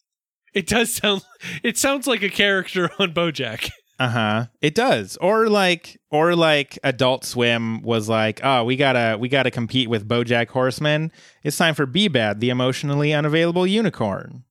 [0.53, 1.23] It does sound.
[1.63, 3.71] It sounds like a character on BoJack.
[4.01, 4.47] Uh huh.
[4.63, 9.51] It does, or like, or like Adult Swim was like, oh, we gotta we gotta
[9.51, 11.13] compete with BoJack Horseman.
[11.45, 14.45] It's time for Be Bad, the emotionally unavailable unicorn.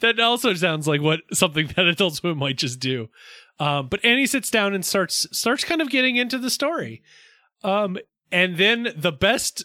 [0.00, 3.08] That also sounds like what something that Adult Swim might just do.
[3.60, 7.02] Um, but Annie sits down and starts starts kind of getting into the story.
[7.62, 7.98] Um,
[8.32, 9.64] and then the best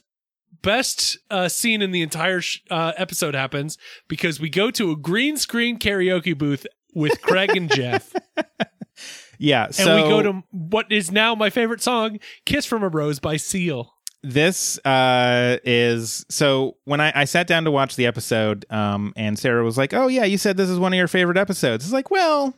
[0.61, 4.95] best uh, scene in the entire sh- uh, episode happens because we go to a
[4.95, 8.13] green screen karaoke booth with Craig and Jeff,
[9.41, 9.65] Yeah.
[9.65, 13.19] and So we go to what is now my favorite song, "Kiss from a Rose"
[13.19, 13.93] by Seal.
[14.23, 19.39] this uh is so when I, I sat down to watch the episode um and
[19.39, 21.91] sarah was like oh yeah you said this is one of your favorite episodes it's
[21.93, 22.53] like well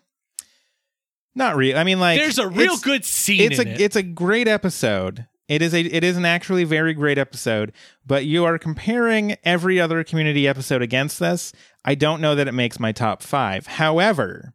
[1.35, 3.79] not real i mean like There's a real good scene it's in a it.
[3.81, 7.71] it's a great episode it is a it is an actually very great episode
[8.05, 11.53] but you are comparing every other community episode against this
[11.85, 14.53] i don't know that it makes my top five however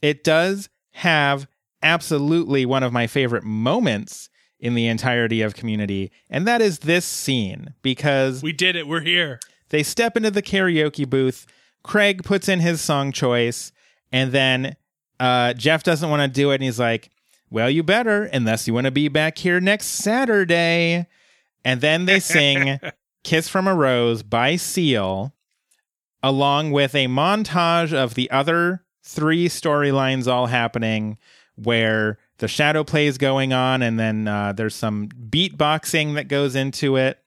[0.00, 1.48] it does have
[1.82, 7.04] absolutely one of my favorite moments in the entirety of community and that is this
[7.04, 8.86] scene because we did it.
[8.88, 9.38] We're here.
[9.68, 11.46] they step into the karaoke booth.
[11.82, 13.70] Craig puts in his song choice,
[14.10, 14.74] and then
[15.20, 16.56] uh, Jeff doesn't want to do it.
[16.56, 17.10] And he's like,
[17.50, 21.06] Well, you better, unless you want to be back here next Saturday.
[21.64, 22.80] And then they sing
[23.22, 25.32] Kiss from a Rose by Seal,
[26.22, 31.18] along with a montage of the other three storylines all happening
[31.56, 36.54] where the shadow play is going on, and then uh, there's some beatboxing that goes
[36.54, 37.18] into it.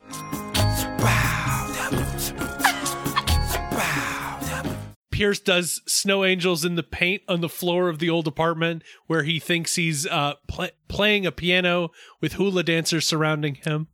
[5.11, 9.23] Pierce does snow angels in the paint on the floor of the old apartment where
[9.23, 13.89] he thinks he's uh, pl- playing a piano with hula dancers surrounding him.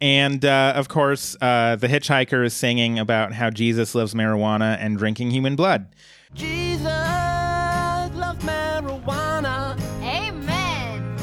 [0.00, 4.96] And uh, of course, uh, the hitchhiker is singing about how Jesus loves marijuana and
[4.96, 5.88] drinking human blood.
[6.34, 9.78] Jesus loves marijuana.
[10.02, 11.18] Amen.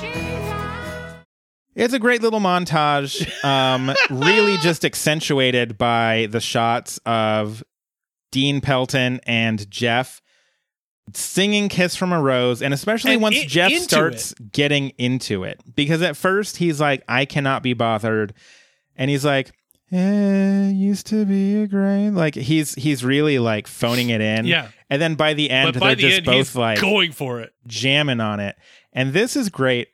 [0.00, 1.24] Jesus.
[1.74, 7.64] It's a great little montage, um, really just accentuated by the shots of
[8.30, 10.22] Dean Pelton and Jeff
[11.14, 15.60] singing Kiss from a Rose, and especially And once i- Jeff starts getting into it.
[15.74, 18.34] Because at first he's like, I cannot be bothered.
[18.96, 19.52] And he's like,
[19.92, 22.14] eh, used to be a grain.
[22.14, 24.46] Like he's he's really like phoning it in.
[24.46, 24.68] Yeah.
[24.88, 27.40] And then by the end, but by they're the just end, both like going for
[27.40, 27.52] it.
[27.66, 28.56] jamming on it.
[28.92, 29.88] And this is great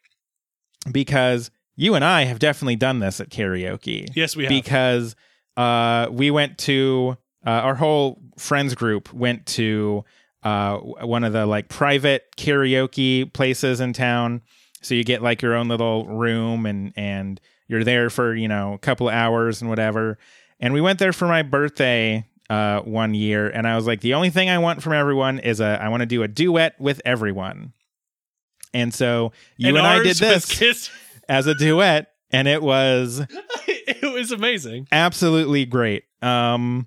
[0.91, 4.09] because you and I have definitely done this at karaoke.
[4.15, 4.51] Yes, we have.
[4.51, 5.15] Because
[5.57, 10.05] uh, we went to uh, our whole friends group went to
[10.47, 14.43] uh, one of the like private karaoke places in town.
[14.81, 18.75] So you get like your own little room and and you're there for you know
[18.75, 20.19] a couple of hours and whatever.
[20.61, 24.15] And we went there for my birthday uh, one year, and I was like, the
[24.15, 27.01] only thing I want from everyone is a I want to do a duet with
[27.05, 27.73] everyone.
[28.73, 30.91] And so you and, I did this Kiss.
[31.29, 33.19] as a duet, and it was
[33.67, 34.87] it was amazing.
[34.93, 36.05] absolutely great.
[36.23, 36.87] Um,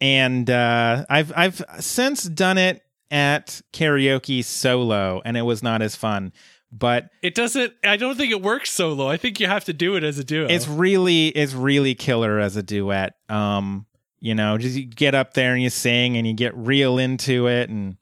[0.00, 5.96] and uh, I've I've since done it at karaoke solo, and it was not as
[5.96, 6.32] fun.
[6.72, 7.72] But It doesn't.
[7.82, 9.08] I don't think it works solo.
[9.08, 10.46] I think you have to do it as a duo.
[10.48, 13.14] it's really it's really killer as a duet.
[13.28, 13.86] Um,
[14.20, 17.48] you know, just you get up there and you sing, and you get real into
[17.48, 17.96] it, and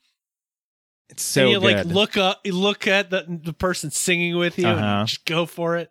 [1.09, 1.77] it's so and you good.
[1.77, 4.85] like look up, look at the the person singing with you, Uh-huh.
[4.85, 5.91] and just go for it.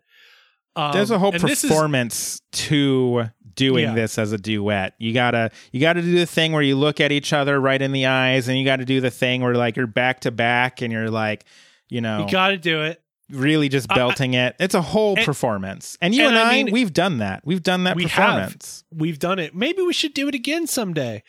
[0.76, 3.94] Um, There's a whole and this is- performance to doing Yeah.
[3.94, 4.94] this as a duet.
[4.98, 7.92] You gotta you gotta do the thing where you look at each other right in
[7.92, 10.82] the eyes, and you got to do the thing where like you're back to back,
[10.82, 11.44] and you're like,
[11.90, 13.02] you know, you got to do it.
[13.30, 14.56] really just I- belting it.
[14.58, 17.42] It's a whole and- performance, and you and, and I I, mean- we've done that.
[17.46, 18.12] We've done that We have.
[18.36, 18.86] performance.
[18.96, 19.54] We've done it.
[19.54, 21.24] Maybe we should do it again someday.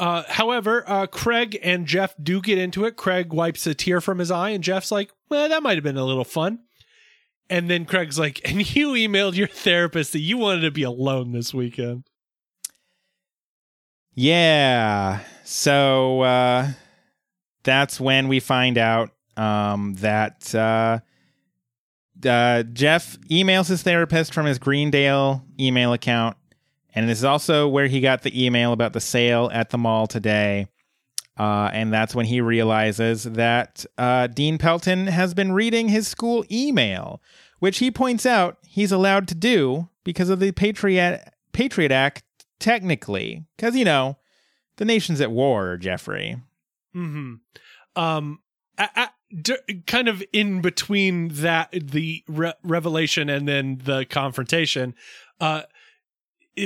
[0.00, 2.96] Uh, however, uh, Craig and Jeff do get into it.
[2.96, 5.96] Craig wipes a tear from his eye, and Jeff's like, "Well, that might have been
[5.96, 6.58] a little fun."
[7.48, 11.32] And then Craig's like, "And you emailed your therapist that you wanted to be alone
[11.32, 12.04] this weekend."
[14.14, 15.20] Yeah.
[15.44, 16.68] so uh,
[17.62, 21.00] that's when we find out um, that uh,
[22.26, 26.36] uh, Jeff emails his therapist from his Greendale email account.
[26.94, 30.06] And this is also where he got the email about the sale at the mall
[30.06, 30.68] today.
[31.38, 36.44] Uh, and that's when he realizes that uh, Dean Pelton has been reading his school
[36.50, 37.20] email,
[37.58, 42.22] which he points out he's allowed to do because of the Patriot Patriot Act,
[42.58, 44.16] technically, because you know
[44.76, 45.76] the nation's at war.
[45.76, 46.40] Jeffrey,
[46.94, 47.34] hmm
[47.94, 48.40] Um,
[48.78, 49.10] a- a-
[49.42, 54.94] d- kind of in between that the re- revelation and then the confrontation,
[55.40, 55.62] uh,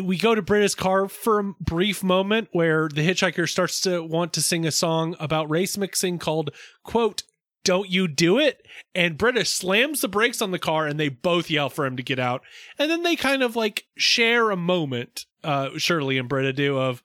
[0.03, 4.33] we go to Britta's car for a brief moment where the hitchhiker starts to want
[4.35, 6.51] to sing a song about race mixing called
[6.83, 7.23] "quote."
[7.63, 8.67] Don't you do it?
[8.95, 12.03] And Britta slams the brakes on the car and they both yell for him to
[12.03, 12.43] get out.
[12.79, 17.03] And then they kind of like share a moment, uh, Shirley and Britta do of,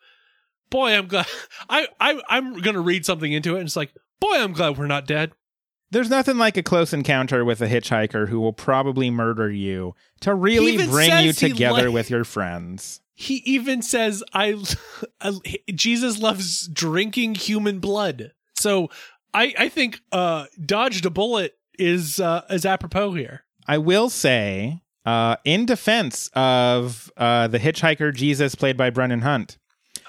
[0.70, 1.26] boy, I'm glad
[1.70, 4.88] I, I I'm gonna read something into it and it's like, boy, I'm glad we're
[4.88, 5.34] not dead.
[5.92, 10.34] There's nothing like a close encounter with a hitchhiker who will probably murder you to
[10.34, 13.02] really bring you together li- with your friends.
[13.14, 14.62] He even says, I,
[15.74, 18.32] Jesus loves drinking human blood.
[18.56, 18.90] So
[19.34, 23.44] I I think uh dodged a bullet is uh is apropos here.
[23.68, 29.58] I will say, uh, in defense of uh, the hitchhiker Jesus, played by Brendan Hunt,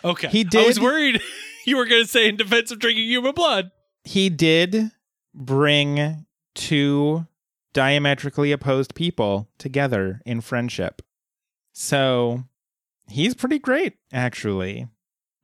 [0.05, 0.29] Okay.
[0.29, 0.65] He did.
[0.65, 1.21] I was worried
[1.67, 3.71] you were gonna say in defense of drinking human blood.
[4.05, 4.91] he did
[5.37, 7.27] bring two
[7.73, 11.03] diametrically opposed people together in friendship.
[11.73, 12.45] So
[13.09, 14.89] he's pretty great, actually.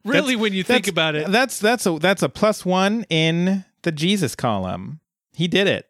[0.05, 1.31] Really, when you think about it.
[1.31, 4.99] that's that's a that's a plus one in the Jesus column.
[5.33, 5.87] He did it.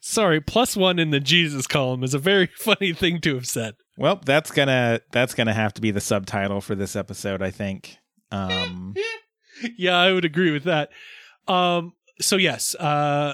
[0.02, 3.76] Sorry, plus one in the Jesus column is a very funny thing to have said.
[3.98, 7.98] Well, that's gonna that's gonna have to be the subtitle for this episode, I think.
[8.32, 8.96] Um,
[9.78, 10.90] yeah, I would agree with that.
[11.48, 13.34] Um, so yes, uh,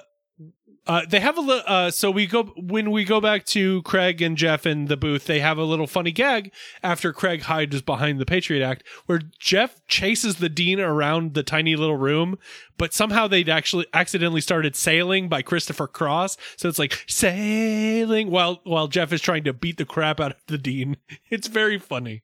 [0.87, 1.63] uh, they have a little.
[1.67, 5.25] Uh, so we go when we go back to Craig and Jeff in the booth.
[5.25, 6.51] They have a little funny gag
[6.81, 11.75] after Craig hides behind the Patriot Act, where Jeff chases the dean around the tiny
[11.75, 12.39] little room,
[12.79, 16.37] but somehow they'd actually accidentally started sailing by Christopher Cross.
[16.57, 20.37] So it's like sailing while while Jeff is trying to beat the crap out of
[20.47, 20.97] the dean.
[21.29, 22.23] It's very funny.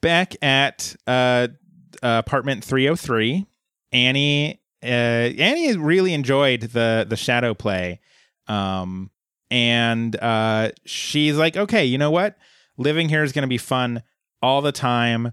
[0.00, 1.48] back at uh,
[2.02, 3.46] apartment 303
[3.92, 8.00] annie uh, annie really enjoyed the the shadow play.
[8.46, 9.10] Um
[9.50, 12.36] and uh she's like okay you know what?
[12.78, 14.02] Living here is going to be fun
[14.40, 15.32] all the time.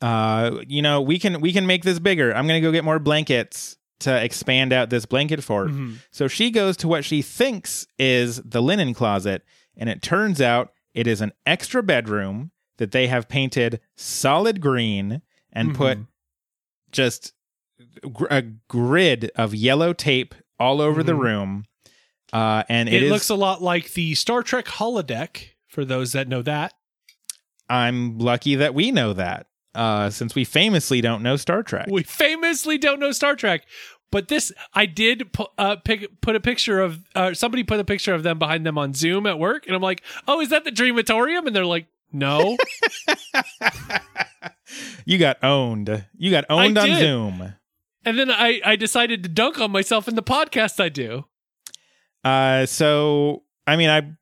[0.00, 2.34] Uh you know we can we can make this bigger.
[2.34, 5.68] I'm going to go get more blankets to expand out this blanket fort.
[5.68, 5.96] Mhm.
[6.10, 9.44] so she goes to what she thinks is the linen closet,
[9.76, 15.20] and it turns out it is an extra bedroom that they have painted solid green
[15.52, 16.06] and put Mhm.
[16.92, 17.32] just
[18.30, 21.20] a grid of yellow tape all over the Mhm.
[21.20, 21.64] room.
[22.32, 23.10] Uh, and It, it is.
[23.10, 25.48] looks a lot like the Star Trek holodeck.
[25.68, 26.74] For those that know that,
[27.68, 31.86] I'm lucky that we know that, uh, since we famously don't know Star Trek.
[31.90, 33.64] we famously don't know Star Trek.
[34.12, 37.84] But this, I did pu- uh, pick, put a picture of uh, somebody put a
[37.84, 40.64] picture of them behind them on Zoom at work, and I'm like, "Oh, is that
[40.64, 42.56] the Dreamatorium?" And they're like, "No."
[45.04, 46.04] you got owned.
[46.16, 46.98] You got owned on did.
[46.98, 47.54] Zoom.
[48.04, 51.24] and then I, I decided to dunk on myself in the podcast I do.
[52.24, 54.12] Uh, so I mean, I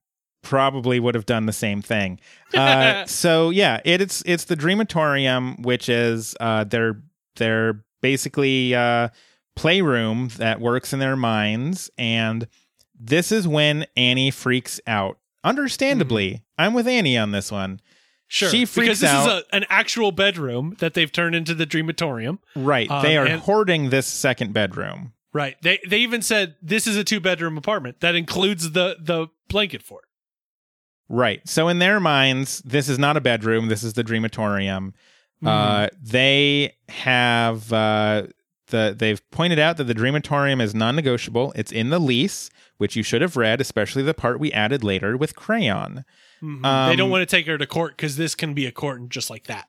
[0.42, 2.20] probably would have done the same thing.
[2.54, 7.02] Uh, so yeah, it, it's it's the Dreamatorium, which is uh, their
[7.36, 9.08] their basically uh,
[9.56, 12.46] playroom that works in their minds, and
[12.98, 15.18] this is when Annie freaks out.
[15.44, 17.80] Understandably, I'm with Annie on this one.
[18.30, 19.26] Sure, She freaks because this out.
[19.38, 22.38] is a, an actual bedroom that they've turned into the Dreamatorium.
[22.54, 25.14] Right, Um, they are and- hoarding this second bedroom.
[25.32, 25.56] Right.
[25.62, 29.82] They they even said this is a two bedroom apartment that includes the the blanket
[29.82, 30.04] fort.
[31.08, 31.46] Right.
[31.48, 33.68] So in their minds, this is not a bedroom.
[33.68, 34.92] This is the Dreamatorium.
[35.44, 38.26] Uh, they have uh,
[38.68, 41.52] the they've pointed out that the Dreamatorium is non-negotiable.
[41.54, 45.16] It's in the lease, which you should have read, especially the part we added later
[45.16, 46.04] with crayon.
[46.42, 46.64] Mhm.
[46.64, 49.00] Um, they don't want to take her to court because this can be a court
[49.00, 49.68] and just like that.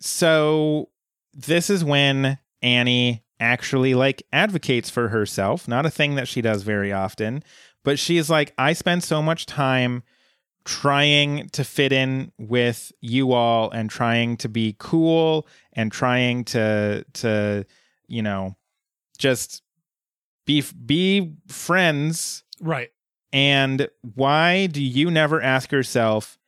[0.00, 0.90] So
[1.32, 6.62] this is when Annie actually like advocates for herself, not a thing that she does
[6.62, 7.42] very often,
[7.82, 10.02] but she is like I spend so much time
[10.64, 17.04] trying to fit in with you all and trying to be cool and trying to
[17.12, 17.66] to
[18.08, 18.56] you know
[19.18, 19.62] just
[20.46, 22.90] be be friends Right.
[23.34, 26.38] And why do you never ask yourself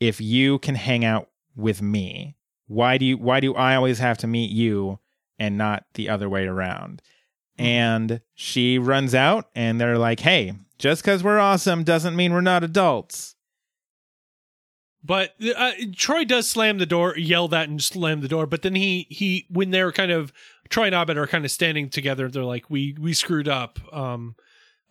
[0.00, 2.36] if you can hang out with me?
[2.66, 4.98] Why do you why do I always have to meet you
[5.38, 7.00] and not the other way around?
[7.56, 12.40] And she runs out and they're like, "Hey, just cuz we're awesome doesn't mean we're
[12.40, 13.36] not adults."
[15.04, 18.46] But uh, Troy does slam the door, yell that, and slam the door.
[18.46, 20.32] But then he he when they're kind of
[20.70, 24.34] Troy and Abed are kind of standing together, they're like, "We we screwed up." Um,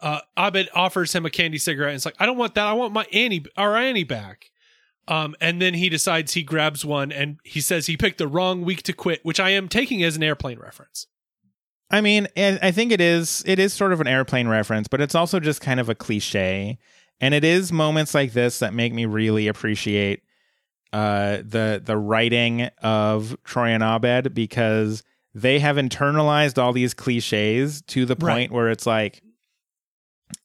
[0.02, 2.66] uh, Abed offers him a candy cigarette, and it's like, "I don't want that.
[2.68, 4.52] I want my Annie our Annie back."
[5.08, 8.64] Um, and then he decides he grabs one, and he says he picked the wrong
[8.64, 11.06] week to quit, which I am taking as an airplane reference.
[11.92, 15.14] I mean, I think it is it is sort of an airplane reference, but it's
[15.16, 16.80] also just kind of a cliche.
[17.22, 20.22] And it is moments like this that make me really appreciate
[20.92, 25.04] uh, the the writing of Troy and Abed because
[25.36, 28.52] they have internalized all these cliches to the point Right.
[28.52, 29.22] where it's like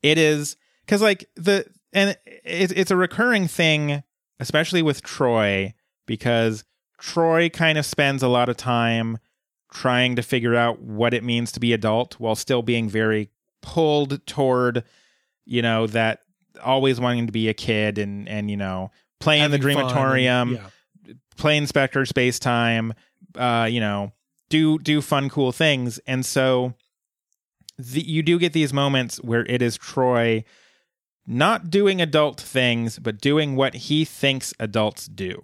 [0.03, 2.11] it is because like the and
[2.45, 4.03] it, it's a recurring thing,
[4.39, 5.75] especially with Troy
[6.07, 6.65] because
[7.01, 9.19] Troy kind of spends a lot of time
[9.73, 13.31] trying to figure out what it means to be adult while still being very
[13.63, 14.85] pulled toward
[15.45, 16.21] you know that
[16.63, 19.93] always wanting to be a kid and and you know playing the Having fun and-
[19.93, 20.55] dreamatorium
[21.07, 21.15] yeah.
[21.37, 22.93] play inspector space time
[23.37, 24.13] uh you know
[24.49, 26.75] do do fun cool things and so
[27.81, 30.45] the, you do get these moments where it is troy
[31.27, 35.43] not doing adult things but doing what he thinks adults do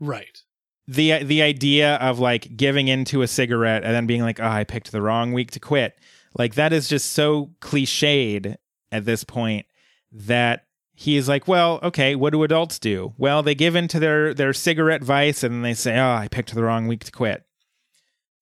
[0.00, 0.42] right.
[0.86, 4.64] the the idea of like giving into a cigarette and then being like, "Oh, I
[4.64, 5.98] picked the wrong week to quit."
[6.38, 8.56] Like that is just so cliched
[8.92, 9.66] at this point
[10.12, 14.34] that he is like, "Well, okay, what do adults do?" Well, they give into their
[14.34, 17.45] their cigarette vice and they say, "Oh, I picked the wrong week to quit."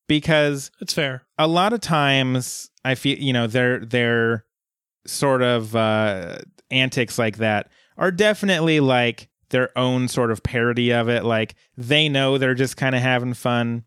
[0.07, 1.23] Because It's fair.
[1.39, 4.45] a lot of times I feel you know their their
[5.07, 6.39] sort of uh
[6.71, 11.25] antics like that are definitely like their own sort of parody of it.
[11.25, 13.85] Like they know they're just kind of having fun.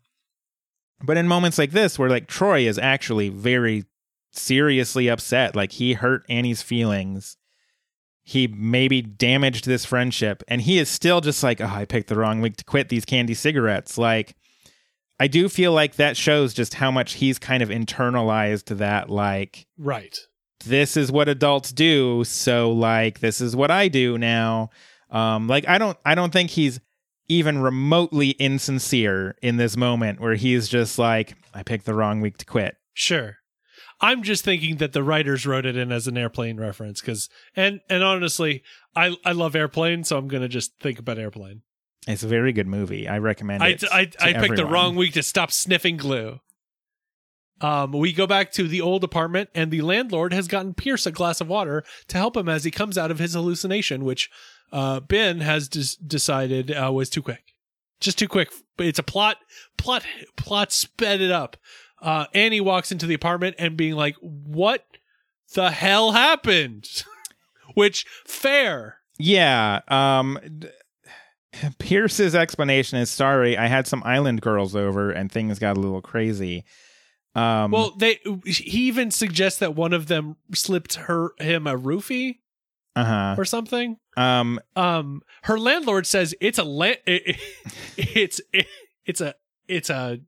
[1.04, 3.84] But in moments like this where like Troy is actually very
[4.32, 7.36] seriously upset like he hurt Annie's feelings.
[8.22, 12.16] He maybe damaged this friendship and he is still just like oh I picked the
[12.16, 13.96] wrong week to quit these candy cigarettes.
[13.98, 14.34] Like
[15.20, 19.66] I do feel like that shows just how much he's kind of internalized that like
[19.76, 20.16] Right.
[20.64, 24.70] this is what adults do so like this is what I do now
[25.10, 26.80] um like I don't I don't think he's
[27.28, 32.38] even remotely insincere in this moment where he's just like I picked the wrong week
[32.38, 33.36] to quit Sure.
[34.00, 37.80] I'm just thinking that the writers wrote it in as an airplane reference because, and
[37.90, 38.62] and honestly,
[38.94, 41.62] I I love airplane, so I'm gonna just think about airplane.
[42.12, 45.14] It's a very good movie I recommend I it I, I picked the wrong week
[45.14, 46.40] to stop sniffing glue.
[47.60, 51.10] Um, we go back to the old apartment, and the landlord has gotten Pierce a
[51.10, 54.30] glass of water to help him as he comes out of his hallucination, which
[54.72, 57.54] uh, Ben has des- decided uh, was too quick,
[58.00, 58.50] just too quick.
[58.76, 59.38] But it's a plot,
[59.76, 60.04] plot,
[60.36, 61.56] plot sped it up.
[62.00, 64.84] Uh, Annie walks into the apartment and being like, "What
[65.54, 66.86] the hell happened?"
[67.74, 68.98] which fair.
[69.18, 69.80] Yeah.
[69.88, 70.38] Um
[71.78, 76.02] Pierce's explanation is sorry, I had some island girls over and things got a little
[76.02, 76.64] crazy.
[77.34, 82.38] Um Well, they he even suggests that one of them slipped her him a roofie
[82.96, 83.36] uh-huh.
[83.38, 83.98] or something.
[84.16, 87.36] Um Um, her landlord says it's a la- it,
[87.96, 88.66] it's it,
[89.04, 89.34] it's a
[89.68, 90.20] it's a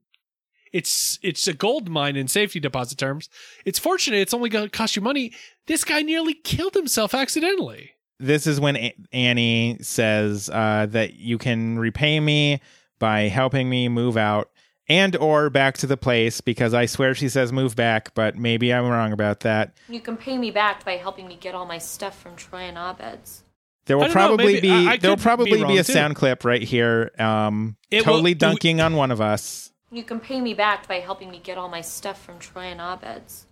[0.71, 3.29] it's it's a gold mine in safety deposit terms.
[3.65, 5.33] It's fortunate it's only going to cost you money.
[5.67, 7.91] This guy nearly killed himself accidentally.
[8.21, 12.61] This is when A- Annie says uh that you can repay me
[12.99, 14.49] by helping me move out
[14.87, 18.73] and or back to the place because I swear she says move back, but maybe
[18.73, 19.73] I'm wrong about that.
[19.89, 22.77] You can pay me back by helping me get all my stuff from Troy and
[22.77, 23.43] Abed's.
[23.85, 25.77] There will I don't know, probably maybe- be I- I there'll could be probably be,
[25.77, 25.93] a too.
[25.93, 29.71] sound clip right here um It will- totally it- dunking on one of us.
[29.91, 32.79] You can pay me back by helping me get all my stuff from Troy and
[32.79, 33.47] Abed's.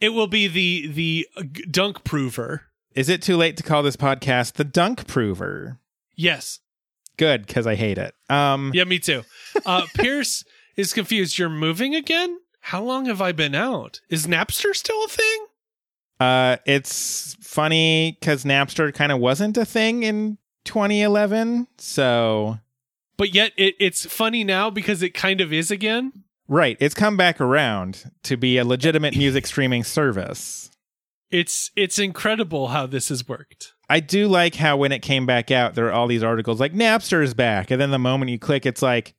[0.00, 2.62] It will be the the uh, dunk prover.
[2.94, 5.78] Is it too late to call this podcast the Dunk Prover?
[6.16, 6.60] Yes.
[7.16, 8.14] Good, because I hate it.
[8.28, 9.22] Um, Yeah, me too.
[9.64, 10.44] Uh, Pierce
[10.76, 11.38] is confused.
[11.38, 12.38] You're moving again?
[12.60, 14.00] How long have I been out?
[14.10, 15.46] Is Napster still a thing?
[16.18, 21.66] uh, it's funny because Napster kind of wasn't a thing in 2011.
[21.78, 22.58] So,
[23.16, 26.12] But yet it, it's funny now because it kind of is again.
[26.48, 30.69] right, it's come back around to be a legitimate music streaming service.
[31.30, 33.74] It's it's incredible how this has worked.
[33.88, 36.72] I do like how when it came back out, there are all these articles like
[36.72, 39.14] Napster is back, and then the moment you click, it's like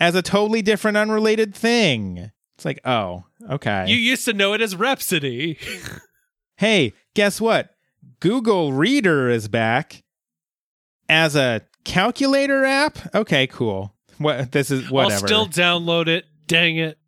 [0.00, 2.30] as a totally different, unrelated thing.
[2.56, 3.86] It's like, oh, okay.
[3.88, 5.58] You used to know it as Rhapsody.
[6.56, 7.70] hey, guess what?
[8.20, 10.04] Google Reader is back
[11.08, 13.14] as a calculator app.
[13.14, 13.94] Okay, cool.
[14.18, 15.14] What this is whatever.
[15.14, 16.24] I'll still download it.
[16.46, 16.98] Dang it.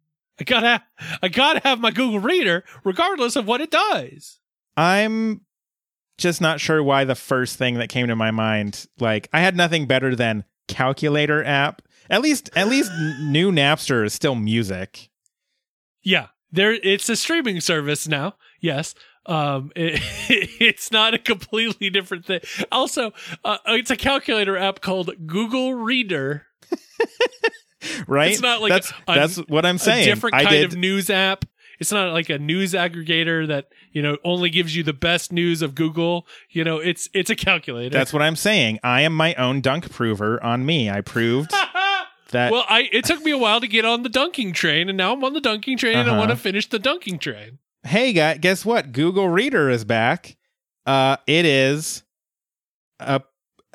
[0.40, 0.82] I gotta
[1.22, 4.35] I gotta have my Google Reader regardless of what it does.
[4.76, 5.40] I'm
[6.18, 9.56] just not sure why the first thing that came to my mind, like I had
[9.56, 11.82] nothing better than calculator app.
[12.08, 15.08] At least at least new Napster is still music.
[16.02, 16.28] Yeah.
[16.52, 18.34] There it's a streaming service now.
[18.60, 18.94] Yes.
[19.26, 20.00] Um it,
[20.60, 22.40] it's not a completely different thing.
[22.70, 23.12] Also,
[23.44, 26.46] uh, it's a calculator app called Google Reader.
[28.08, 28.32] Right?
[28.32, 30.02] It's not like that's a- that's what I'm saying.
[30.02, 31.44] a different kind of news app.
[31.78, 35.62] It's not like a news aggregator that you know only gives you the best news
[35.62, 36.26] of Google.
[36.50, 37.90] You know, it's it's a calculator.
[37.96, 38.80] That's what I'm saying.
[38.82, 40.88] I am my own dunk prover on me.
[40.90, 41.50] I proved
[42.30, 44.96] that well, I it took me a while to get on the dunking train, and
[44.98, 46.18] now I'm on the dunking train, and I Uh-huh.
[46.18, 47.58] want to finish the dunking train.
[47.84, 50.36] hey guy guess what google reader is back
[50.86, 52.02] uh it is
[52.98, 53.22] a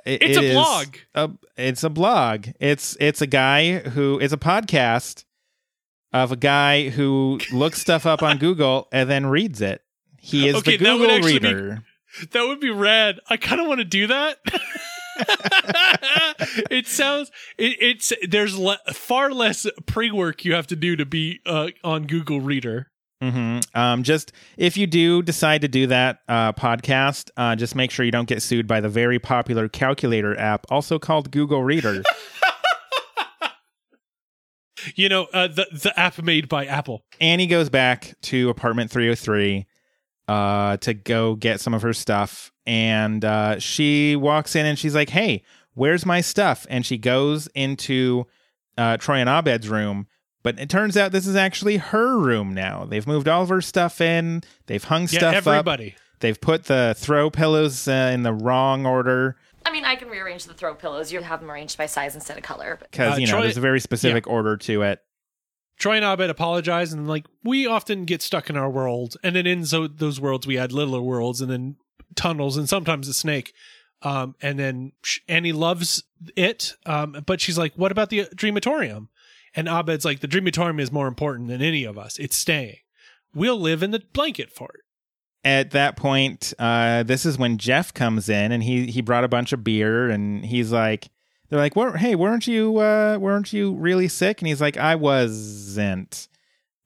[0.06, 0.88] it- It's it a is blog.
[1.16, 5.24] a, it's a blog it's it's a guy who it's a podcast
[6.14, 9.82] of a guy who looks stuff up on google and then reads it
[10.20, 11.84] he is Okay, the that would google actually be- reader
[12.34, 13.20] That would be rad.
[13.30, 14.38] I kind of want to do that.
[16.70, 21.06] it sounds it, it's there's le- far less pre work you have to do to
[21.06, 22.88] be uh, on Google Reader.
[23.22, 27.92] hmm Um, just if you do decide to do that uh, podcast, uh, just make
[27.92, 32.04] sure you don't get sued by the very popular calculator app, also called Google Reader.
[34.96, 37.04] You know, uh, the the app made by Apple.
[37.20, 39.66] Annie goes back to apartment 303
[40.28, 42.52] uh, to go get some of her stuff.
[42.66, 46.66] And uh, she walks in and she's like, Hey, where's my stuff?
[46.70, 48.26] And she goes into
[48.78, 50.08] uh, Troy and Abed's room.
[50.44, 52.86] But it turns out this is actually her room now.
[52.86, 54.42] They've moved all of her stuff in.
[54.66, 55.48] They've hung Yeah, stuff up.
[55.48, 55.96] everybody.
[56.20, 60.46] They've put the throw pillows uh, in the wrong order I mean, I can rearrange
[60.46, 61.12] the throw pillows.
[61.12, 62.78] You have them arranged by size instead of color.
[62.80, 65.00] But because Uh, you know Troy- there's a very specific order to it.
[65.78, 69.48] Troy and Abed apologize, and like we often get stuck in our world, and then
[69.48, 71.76] in so those worlds we add littler worlds, and then
[72.16, 73.54] tunnels, and sometimes a snake.
[74.04, 76.04] Um, and then sh- Annie loves
[76.36, 79.08] it, um, but she's like, "What about the Dreamatorium?"
[79.56, 82.18] And Abed's like, "The Dreamatorium is more important than any of us.
[82.20, 82.78] It's staying.
[83.34, 84.82] We'll live in the blanket fort."
[85.44, 89.28] At that point, uh, this is when Jeff comes in and he he brought a
[89.28, 91.10] bunch of beer and he's like,
[91.50, 94.96] they're like, "Were- "Hey, weren't you uh, weren't you really sick?" And he's like, "I
[94.96, 96.28] wasn't."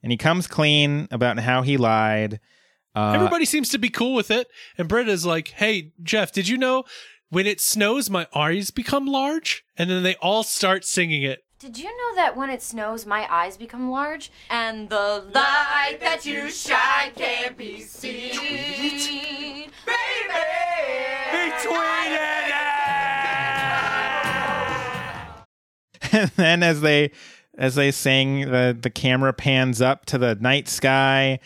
[0.02, 2.40] And he comes clean about how he lied.
[2.96, 4.48] Uh, Everybody seems to be cool with it,
[4.78, 6.84] and Britta's like, "Hey, Jeff, did you know
[7.30, 11.45] when it snows, my eyes become large?" And then they all start singing it.
[11.58, 14.30] Did you know that when it snows, my eyes become large?
[14.50, 19.72] And the light that you shine can't be seen.
[19.86, 20.42] Baby!
[21.32, 21.80] Between
[26.12, 27.12] And then as they
[27.58, 31.40] as they sing the the camera pans up to the night sky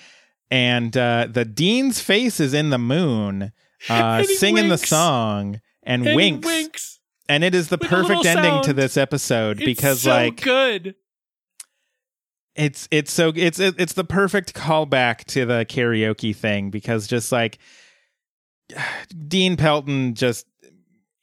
[0.51, 3.43] and uh the dean's face is in the moon
[3.89, 6.45] uh And he singing the song and, And winks.
[6.45, 6.98] winks.
[7.29, 10.95] And it is the with perfect ending to this episode It's because so like good.
[12.55, 17.59] it's it's so it's it's the perfect callback to the karaoke thing because just like
[19.27, 20.45] Dean Pelton just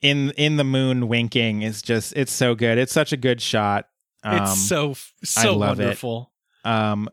[0.01, 2.79] in in the moon winking is just it's so good.
[2.79, 3.89] It's such a good shot.
[4.23, 4.95] Um, it's so
[5.25, 5.85] so love it.
[5.85, 6.33] wonderful.
[6.65, 7.09] um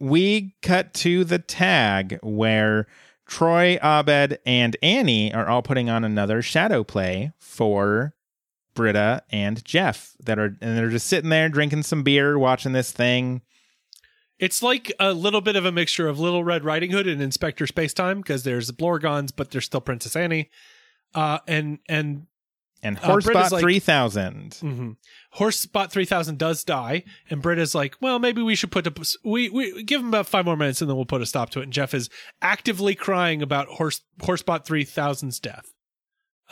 [0.00, 2.86] we cut to the tag where
[3.28, 8.14] Troy, Abed, and Annie are all putting on another shadow play for
[8.74, 12.90] Britta and Jeff that are and they're just sitting there drinking some beer, watching this
[12.90, 13.42] thing.
[14.38, 17.64] It's like a little bit of a mixture of Little Red Riding Hood and Inspector
[17.66, 20.48] Spacetime because there's Blorgons, but there's still Princess Annie.
[21.14, 22.26] Uh, and and
[22.82, 24.58] And Uh, Horsebot like- 3000.
[24.62, 24.96] mhm.
[25.36, 28.92] Horsebot three thousand does die, and Britta's like, well, maybe we should put a,
[29.24, 31.60] we we give him about five more minutes, and then we'll put a stop to
[31.60, 31.64] it.
[31.64, 32.08] And Jeff is
[32.40, 35.66] actively crying about Horse Horsebot three thousand's death.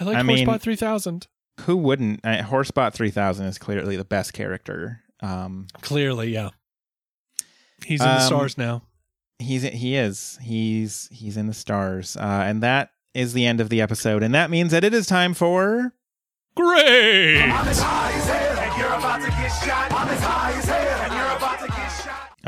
[0.00, 1.26] I like I mean- Horsebot three thousand.
[1.62, 2.20] Who wouldn't?
[2.22, 5.00] Uh, Horsebot 3000 is clearly the best character.
[5.22, 6.50] Um Clearly, yeah.
[7.84, 8.82] He's in the Um, stars now.
[9.38, 10.38] he's he is.
[10.42, 12.14] He's he's in the stars.
[12.16, 15.06] Uh and that is the end of the episode and that means that it is
[15.06, 15.94] time for
[16.56, 17.42] Great.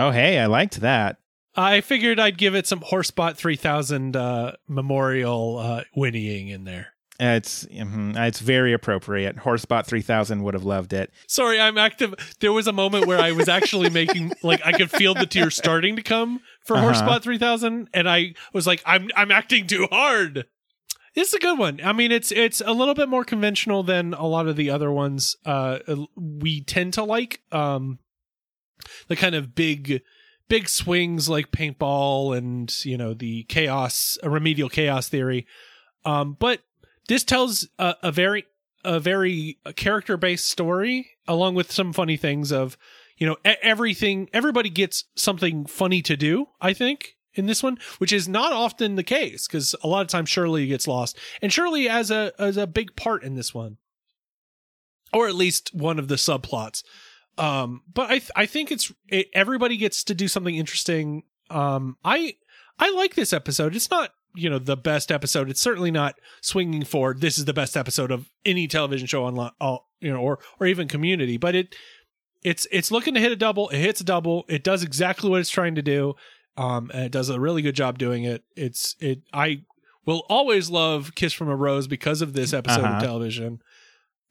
[0.00, 1.16] Oh, hey, I liked that.
[1.56, 6.88] I figured I'd give it some Horsebot 3000 uh, memorial uh, whinnying in there.
[7.20, 9.38] It's mhm, it's very appropriate.
[9.38, 11.10] Horsebot 3000 would have loved it.
[11.26, 12.14] Sorry, I'm active.
[12.38, 15.56] There was a moment where I was actually making like I could feel the tears
[15.56, 16.92] starting to come for Uh-huh.
[16.92, 20.46] Horsebot 3000, and I was like, I'm I'm acting too hard.
[21.18, 21.80] This is a good one.
[21.82, 24.92] I mean, it's it's a little bit more conventional than a lot of the other
[24.92, 25.80] ones uh
[26.14, 27.42] we tend to like.
[27.50, 27.98] Um
[29.08, 30.02] the kind of big
[30.48, 35.44] big swings like paintball and, you know, the chaos remedial chaos theory.
[36.04, 36.60] Um but
[37.08, 38.44] this tells a, a very
[38.84, 42.78] a very character based story along with some funny things of
[43.16, 48.12] you know everything everybody gets something funny to do i think in this one which
[48.12, 51.18] is not often the case because a lot of times shirley gets lost.
[51.42, 53.78] And shirley has a as a big part in this one.
[55.12, 56.82] Or at least one of the subplots.
[57.36, 61.24] Um but i th- i think it's it, everybody gets to do something interesting.
[61.50, 62.34] Um i
[62.78, 63.76] i like this episode.
[63.76, 65.50] It's not you know the best episode.
[65.50, 69.50] It's certainly not swinging for this is the best episode of any television show on
[69.60, 71.36] all you know or or even community.
[71.36, 71.74] But it
[72.42, 73.68] it's it's looking to hit a double.
[73.70, 74.44] It hits a double.
[74.48, 76.14] It does exactly what it's trying to do
[76.58, 78.42] um and it does a really good job doing it.
[78.56, 79.62] It's it i
[80.04, 82.96] will always love kiss from a rose because of this episode Uh-huh.
[82.96, 83.60] of television.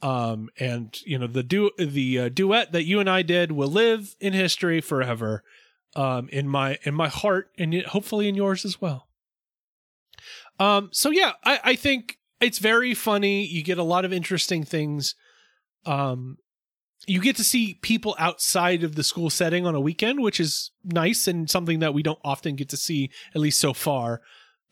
[0.01, 3.67] Um and you know the du- the uh, duet that you and i did will
[3.69, 5.43] live in history forever
[5.95, 9.07] um in my in my heart and hopefully in yours as well.
[10.59, 13.43] Um so yeah i i think it's very funny.
[13.45, 15.15] You get a lot of interesting things.
[15.85, 16.37] Um
[17.05, 20.71] you get to see people outside of the school setting on a weekend which is
[20.83, 24.21] nice and something that we don't often get to see at least so far.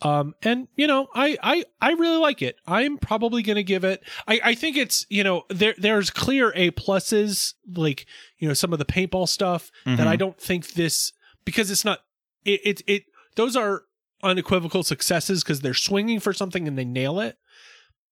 [0.02, 2.57] Um and you know i i i really like it.
[2.68, 6.72] I'm probably gonna give it i i think it's you know there there's clear a
[6.72, 8.06] pluses like
[8.39, 10.07] you know some of the paintball stuff that Mhm.
[10.07, 11.14] i don't think this
[11.45, 11.99] because it's not
[12.43, 13.03] it it, it
[13.38, 13.84] those are
[14.23, 17.38] unequivocal successes because they're swinging for something and they nail it.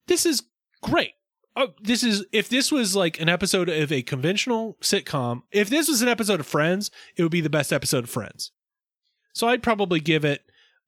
[0.07, 0.44] This is
[0.81, 1.14] great
[1.56, 5.88] oh, this is if this was like an episode of a conventional sitcom if this
[5.88, 8.52] was an episode of friends it would be the best episode of friends
[9.34, 10.44] so i'd probably give it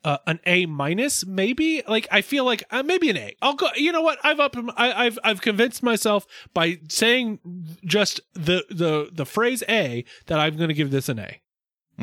[0.05, 1.81] uh, an A minus, maybe.
[1.87, 3.35] Like I feel like uh, maybe an A.
[3.41, 3.67] I'll go.
[3.75, 4.19] You know what?
[4.23, 4.55] I've up.
[4.77, 7.39] I, I've I've convinced myself by saying
[7.83, 11.41] just the the the phrase A that I'm going to give this an A.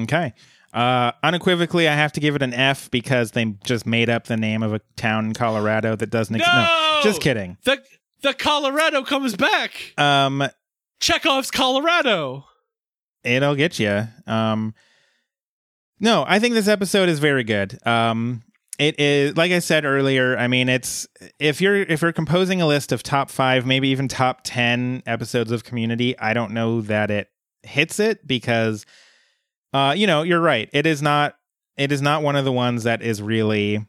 [0.01, 0.35] Okay.
[0.73, 4.39] Uh, unequivocally, I have to give it an F because they just made up the
[4.39, 6.53] name of a town in Colorado that doesn't exist.
[6.53, 7.01] No!
[7.03, 7.59] just kidding.
[7.65, 7.83] The
[8.23, 9.95] the Colorado comes back.
[9.99, 10.49] Um,
[11.01, 12.45] Chekhov's Colorado.
[13.25, 14.07] it'll get you.
[14.27, 14.75] Um,
[16.01, 17.79] no, I think this episode is very good.
[17.87, 18.43] Um,
[18.79, 20.37] it is like I said earlier.
[20.37, 21.07] I mean, it's
[21.39, 25.53] if you're if you're composing a list of top five, maybe even top ten episodes
[25.53, 27.29] of Community, I don't know that it
[27.63, 28.85] hits it because,
[29.73, 30.69] uh, you know, you're right.
[30.73, 31.37] It is not.
[31.77, 33.87] It is not one of the ones that is really,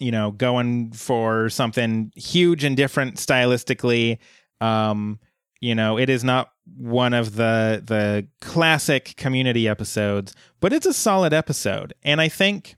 [0.00, 4.18] you know, going for something huge and different stylistically.
[4.60, 5.20] Um,
[5.60, 10.94] you know, it is not one of the the classic community episodes, but it's a
[10.94, 11.92] solid episode.
[12.02, 12.76] And I think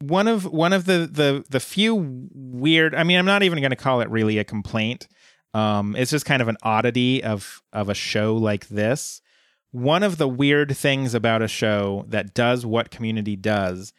[0.00, 3.70] one of one of the the the few weird I mean, I'm not even going
[3.70, 5.08] to call it really a complaint.
[5.54, 9.22] Um it's just kind of an oddity of of a show like this.
[9.70, 13.92] One of the weird things about a show that does what community does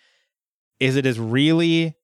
[0.79, 1.95] is it is really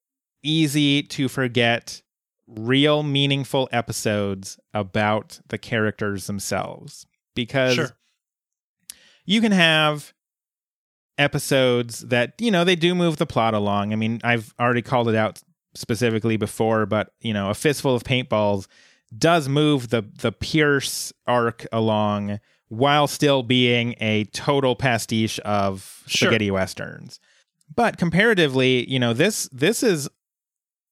[0.44, 2.02] easy to forget
[2.48, 7.92] real meaningful episodes about the characters themselves because Sure.
[9.26, 10.14] you can have
[11.18, 15.08] episodes that you know they do move the plot along i mean i've already called
[15.08, 15.42] it out
[15.76, 18.68] specifically before but you know a fistful of paintballs
[19.18, 22.40] does move the the pierce arc along
[22.70, 26.28] while still being a total pastiche of Sure.
[26.28, 27.20] spaghetti westerns
[27.74, 30.10] but comparatively you know this this is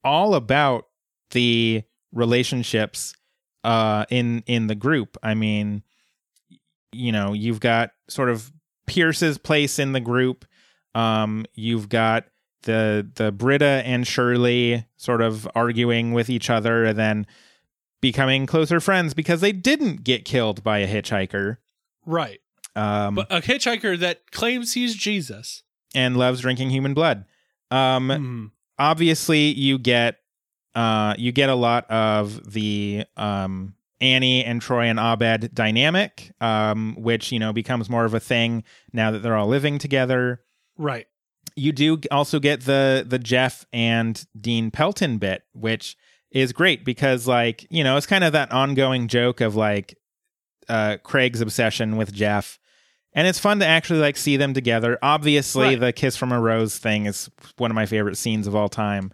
[0.04, 0.86] all about
[1.32, 1.84] the
[2.14, 3.14] relationships
[3.64, 5.84] uh in in the group i mean
[6.92, 8.52] you know you've got sort of
[8.88, 10.46] pierce's place in the group
[10.96, 12.26] um you've got
[12.64, 17.28] the the britta and shirley sort of arguing with each other and then
[18.02, 21.58] becoming closer friends because they didn't get killed by a hitchhiker
[22.06, 22.40] Right.
[22.76, 25.64] um But a hitchhiker that claims he's Jesus.
[25.96, 27.26] And loves drinking human blood
[27.72, 28.46] um Hmm.
[28.78, 30.18] obviously you get
[30.76, 36.96] uh you get a lot of the um Annie and Troy and Abed dynamic um
[36.98, 38.64] which you know becomes more of a thing
[38.94, 40.42] now that they're all living together
[40.78, 41.08] Right.
[41.56, 45.98] you do also get the the Jeff and Dean Pelton bit which
[46.32, 49.98] is great because like you know it's kind of that ongoing joke of like
[50.70, 52.59] uh Craig's obsession with Jeff
[53.14, 55.80] and it's fun to actually like see them together obviously Right.
[55.80, 59.12] the kiss from a rose thing is one of my favorite scenes of all time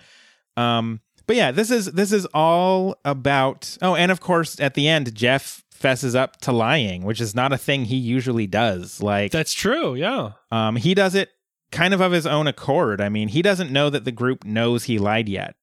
[0.57, 4.87] um but yeah this is this is all about oh and of course at the
[4.87, 9.31] end Jeff fesses up to lying which is not a thing he usually does like
[9.31, 9.95] That's true.
[9.95, 10.31] Yeah.
[10.51, 11.29] um, he does it
[11.71, 13.01] kind of of his own accord.
[13.01, 15.55] I mean, he doesn't know that the group knows he lied yet.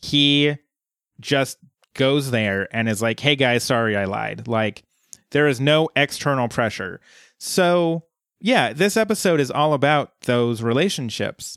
[0.00, 0.56] he
[1.20, 1.58] just
[1.94, 4.82] goes there and is like, "Hey guys, sorry I lied." Like
[5.30, 7.00] there is no external pressure.
[7.38, 8.04] So,
[8.40, 11.56] yeah, this episode is all about those relationships.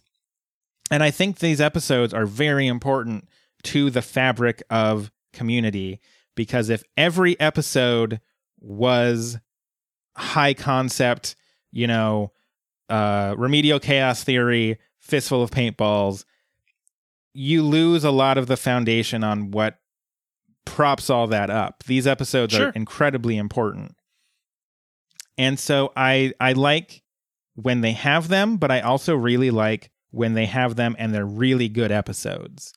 [0.89, 3.27] And I think these episodes are very important
[3.63, 5.99] to the fabric of community
[6.35, 8.19] because if every episode
[8.59, 9.37] was
[10.17, 11.35] high concept,
[11.71, 12.31] you know,
[12.89, 16.25] uh, remedial chaos theory, fistful of paintballs,
[17.33, 19.77] you lose a lot of the foundation on what
[20.65, 21.83] props all that up.
[21.83, 22.67] These episodes Sure.
[22.67, 23.95] are incredibly important.
[25.41, 27.01] And so I I like
[27.55, 31.25] when they have them, but I also really like when they have them and they're
[31.25, 32.73] really good episodes.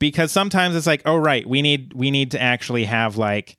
[0.00, 3.56] Because sometimes it's like, oh right, we need we need to actually have like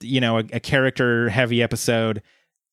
[0.00, 2.22] you know, a, a character heavy episode.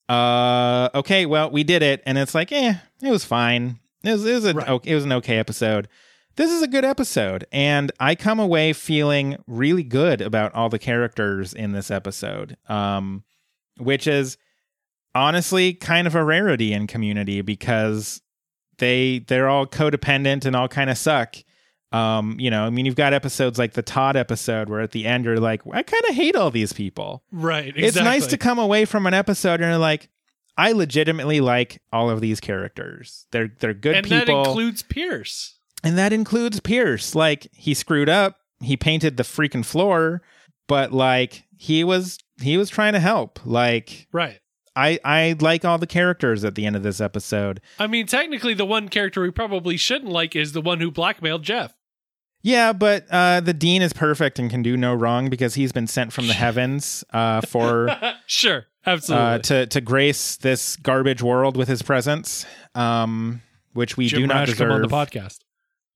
[0.08, 3.80] Uh okay, well, we did it and it's like, eh, it was fine.
[4.06, 4.70] It was it was a Right.
[4.70, 5.90] okay, it was an okay episode.
[6.38, 10.80] This is a good episode and I come away feeling really good about all the
[10.80, 12.56] characters in this episode.
[12.70, 13.26] Um
[13.78, 14.38] which is
[15.18, 18.22] honestly kind of a rarity in community because
[18.78, 21.36] they they're all codependent and all kind of suck.
[21.92, 25.06] Um, you know, I mean, you've got episodes like the Todd episode where at the
[25.06, 27.24] end you're like, I kind of hate all these people.
[27.32, 27.68] Right.
[27.68, 27.84] Exactly.
[27.88, 30.10] It's nice to come away from an episode and you're like,
[30.58, 33.26] I legitimately like all of these characters.
[33.32, 35.56] They're they're good and people, that includes Pierce.
[35.84, 37.16] and that includes Pierce.
[37.16, 40.22] Like he screwed up, he painted the freaking floor,
[40.68, 43.40] but like he was he was trying to help.
[43.46, 44.40] Like Right.
[44.78, 47.60] I I like all the characters at the end of this episode.
[47.80, 51.44] I mean, technically, the one character we probably shouldn't like is the one who blackmailed
[51.44, 51.74] Jeff.
[52.44, 55.88] Yeah, but uh, the dean is perfect and can do no wrong because he's been
[55.88, 57.90] sent from the heavens uh, for
[58.28, 58.66] Sure.
[58.86, 59.26] Absolutely.
[59.26, 62.46] uh, to to grace this garbage world with his presence,
[62.76, 63.42] um,
[63.74, 64.72] which we Jim do not Rash deserve.
[64.72, 65.40] on the podcast.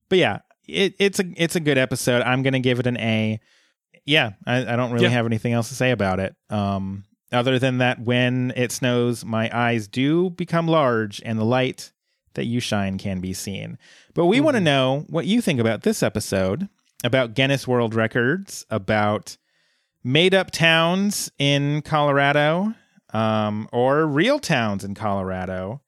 [0.09, 2.21] But yeah, it, it's a it's a good episode.
[2.23, 3.39] I'm gonna give it an A.
[4.03, 5.11] Yeah, I, I don't really Yeah.
[5.11, 6.35] have anything else to say about it.
[6.49, 11.91] Um, other than that, when it snows, my eyes do become large, and the light
[12.33, 13.77] that you shine can be seen.
[14.13, 16.69] But we want to know what you think about this episode,
[17.03, 19.37] about Guinness World Records, about
[20.03, 22.73] made up towns in Colorado,
[23.13, 25.81] um, or real towns in Colorado.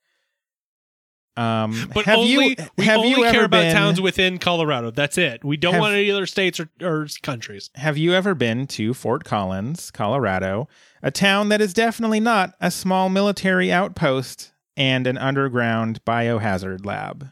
[1.36, 4.38] Um, But have only you we have only you ever care about been, towns within
[4.38, 4.92] Colorado.
[4.92, 5.44] That's it.
[5.44, 7.72] We don't Have- want any other states or, or countries.
[7.76, 10.68] Have you ever been to Fort Collins, Colorado,
[11.02, 17.32] a town that is definitely not a small military outpost and an underground biohazard lab?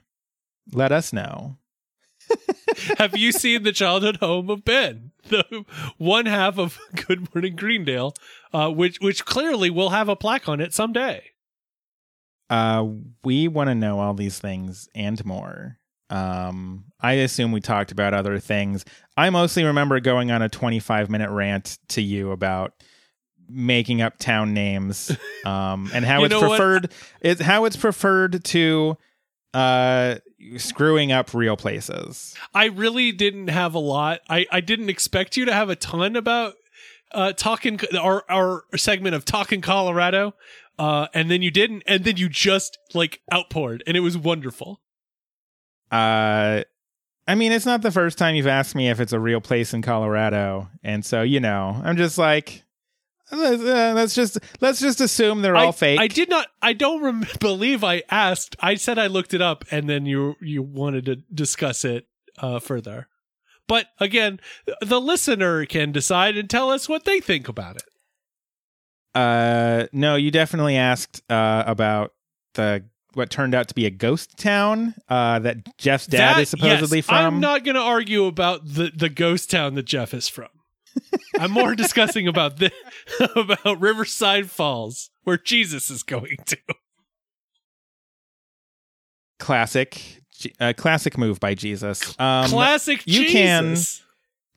[0.71, 1.57] Let us know.
[2.97, 5.65] Have you seen the childhood home of Ben, the
[5.97, 8.13] one half of Good Morning Greendale,
[8.53, 11.23] uh, which which clearly will have a plaque on it someday?
[12.51, 12.85] Uh,
[13.23, 15.77] we want to know all these things and more.
[16.09, 18.83] Um, I assume we talked about other things.
[19.15, 22.73] I mostly remember going on a 25 minute rant to you about
[23.49, 25.15] making up town names
[25.45, 26.91] um, and how it's preferred
[27.21, 28.97] it's how it's preferred to
[29.53, 30.15] uh
[30.57, 34.21] screwing up real places I really didn't have a lot.
[34.29, 36.55] I, I didn't expect you to have a ton about
[37.13, 40.33] uh, talking our our segment of talking Colorado,
[40.79, 44.81] uh, and then you didn't, and then you just like outpoured, and it was wonderful.
[45.91, 46.63] uh
[47.27, 49.73] i mean it's not the first time you've asked me if it's a real place
[49.73, 52.63] in colorado and so you know i'm just like
[53.31, 56.47] let's, uh, let's just let's just assume they're all fake I did not.
[56.61, 58.55] I don't rem- believe I asked.
[58.59, 62.07] I said I looked it up, and then you you wanted to discuss it
[62.39, 63.07] uh, further.
[63.67, 64.39] But again,
[64.81, 67.83] the listener can decide and tell us what they think about it.
[69.13, 72.13] Uh, no, you definitely asked uh, about
[72.53, 72.83] the
[73.13, 76.99] what turned out to be a ghost town uh, that Jeff's dad That- is supposedly
[76.99, 77.15] yes, from.
[77.17, 80.47] I'm not going to argue about the the ghost town that Jeff is from.
[81.39, 82.71] I'm more discussing about the
[83.35, 86.57] about Riverside Falls, where Jesus is going to.
[89.39, 90.21] classic,
[90.59, 92.17] uh, classic move by Jesus.
[92.19, 93.97] Um, Classic you Jesus.
[93.99, 94.05] can-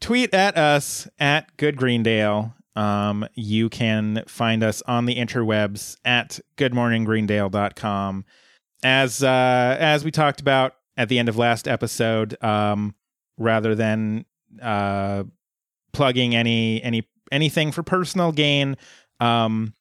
[0.01, 2.55] tweet at us at Good Greendale.
[2.77, 8.25] Um, you can find us on the interwebs at goodmorninggreendale.com.
[8.83, 12.95] As uh, as we talked about at the end of last episode, um,
[13.39, 14.25] rather than
[14.61, 15.25] uh,
[15.93, 18.77] plugging any any anything for personal gain,
[19.21, 19.73] um,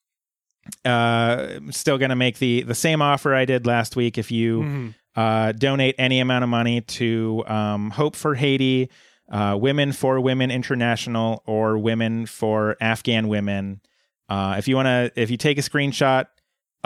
[0.86, 4.18] uh, I'm still gonna make the the same offer I did last week.
[4.18, 4.96] If you Mhm.
[5.16, 8.90] uh, donate any amount of money to um, Hope for Haiti,
[9.34, 13.82] uh, Women for Women International, or Women for Afghan Women.
[14.30, 16.26] Uh, if you want to, if you take a screenshot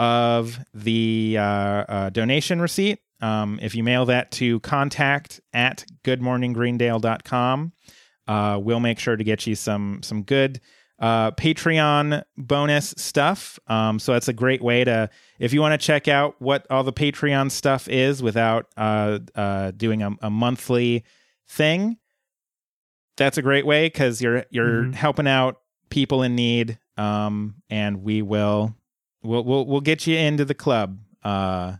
[0.00, 7.72] of the uh, uh, donation receipt, Um, if you mail that to contact at goodmorninggreendale.com,
[8.28, 10.60] uh, we'll make sure to get you some some good
[11.00, 13.58] uh, Patreon bonus stuff.
[13.66, 15.08] Um, so that's a great way to,
[15.38, 19.70] if you want to check out what all the Patreon stuff is without uh, uh,
[19.76, 21.04] doing a, a monthly
[21.48, 21.98] thing,
[23.18, 24.94] that's a great way because you're you're Mhm.
[24.94, 26.78] helping out people in need.
[26.96, 28.74] Um, and we will
[29.22, 30.98] we'll we'll we'll get you into the club.
[31.22, 31.76] Uh,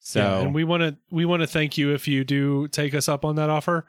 [0.00, 2.94] so Yeah, and we want to we want to thank you if you do take
[2.94, 3.86] us up on that offer.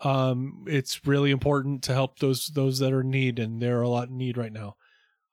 [0.00, 3.82] Um, it's really important to help those those that are in need, and there are
[3.82, 4.76] a lot in need right now.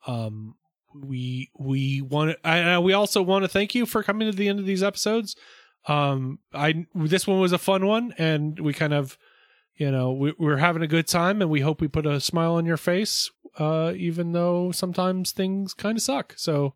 [0.08, 0.56] Um,
[0.94, 4.60] we we want I- we also want to thank you for coming to the end
[4.60, 5.36] of these episodes.
[5.88, 9.18] Um, I this one was a fun one, and we kind of,
[9.78, 12.56] you know, we, we're having a good time, and we hope we put a smile
[12.56, 16.34] on your face, uh, even though sometimes things kind of suck.
[16.38, 16.74] So,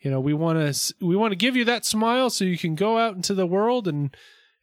[0.00, 2.74] you know we want to we want to give you that smile so you can
[2.74, 4.16] go out into the world and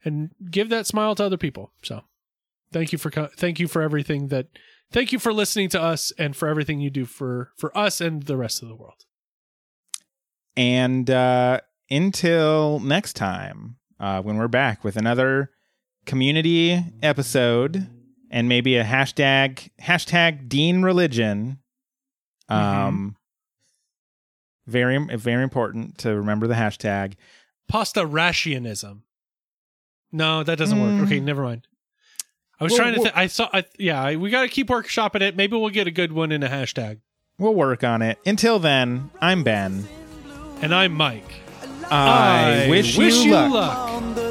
[0.04, 2.02] and give that smile to other people so
[2.72, 4.48] thank you for thank you for everything that
[4.92, 8.24] thank you for listening to us and for everything you do for for us and
[8.24, 9.06] the rest of the world
[10.56, 11.60] And uh,
[11.90, 15.52] until next time, uh, when we're back with another
[16.06, 17.88] community episode
[18.32, 21.60] and maybe a hashtag hashtag Dean Religion.
[22.50, 23.16] Um,
[24.68, 27.14] very very important to remember the hashtag.
[27.68, 29.02] pasta rationism
[30.12, 31.00] no that doesn't Mm.
[31.00, 31.68] work okay never mind
[32.60, 34.68] i was Well, trying to well- i saw I, yeah I, we got to keep
[34.70, 37.00] workshopping it maybe we'll get a good one in a hashtag
[37.38, 38.18] We'll work on it.
[38.26, 39.86] Until then, I'm Ben.
[40.62, 41.42] and i'm mike
[41.92, 43.78] I, wish, you luck.
[43.78, 44.25] On the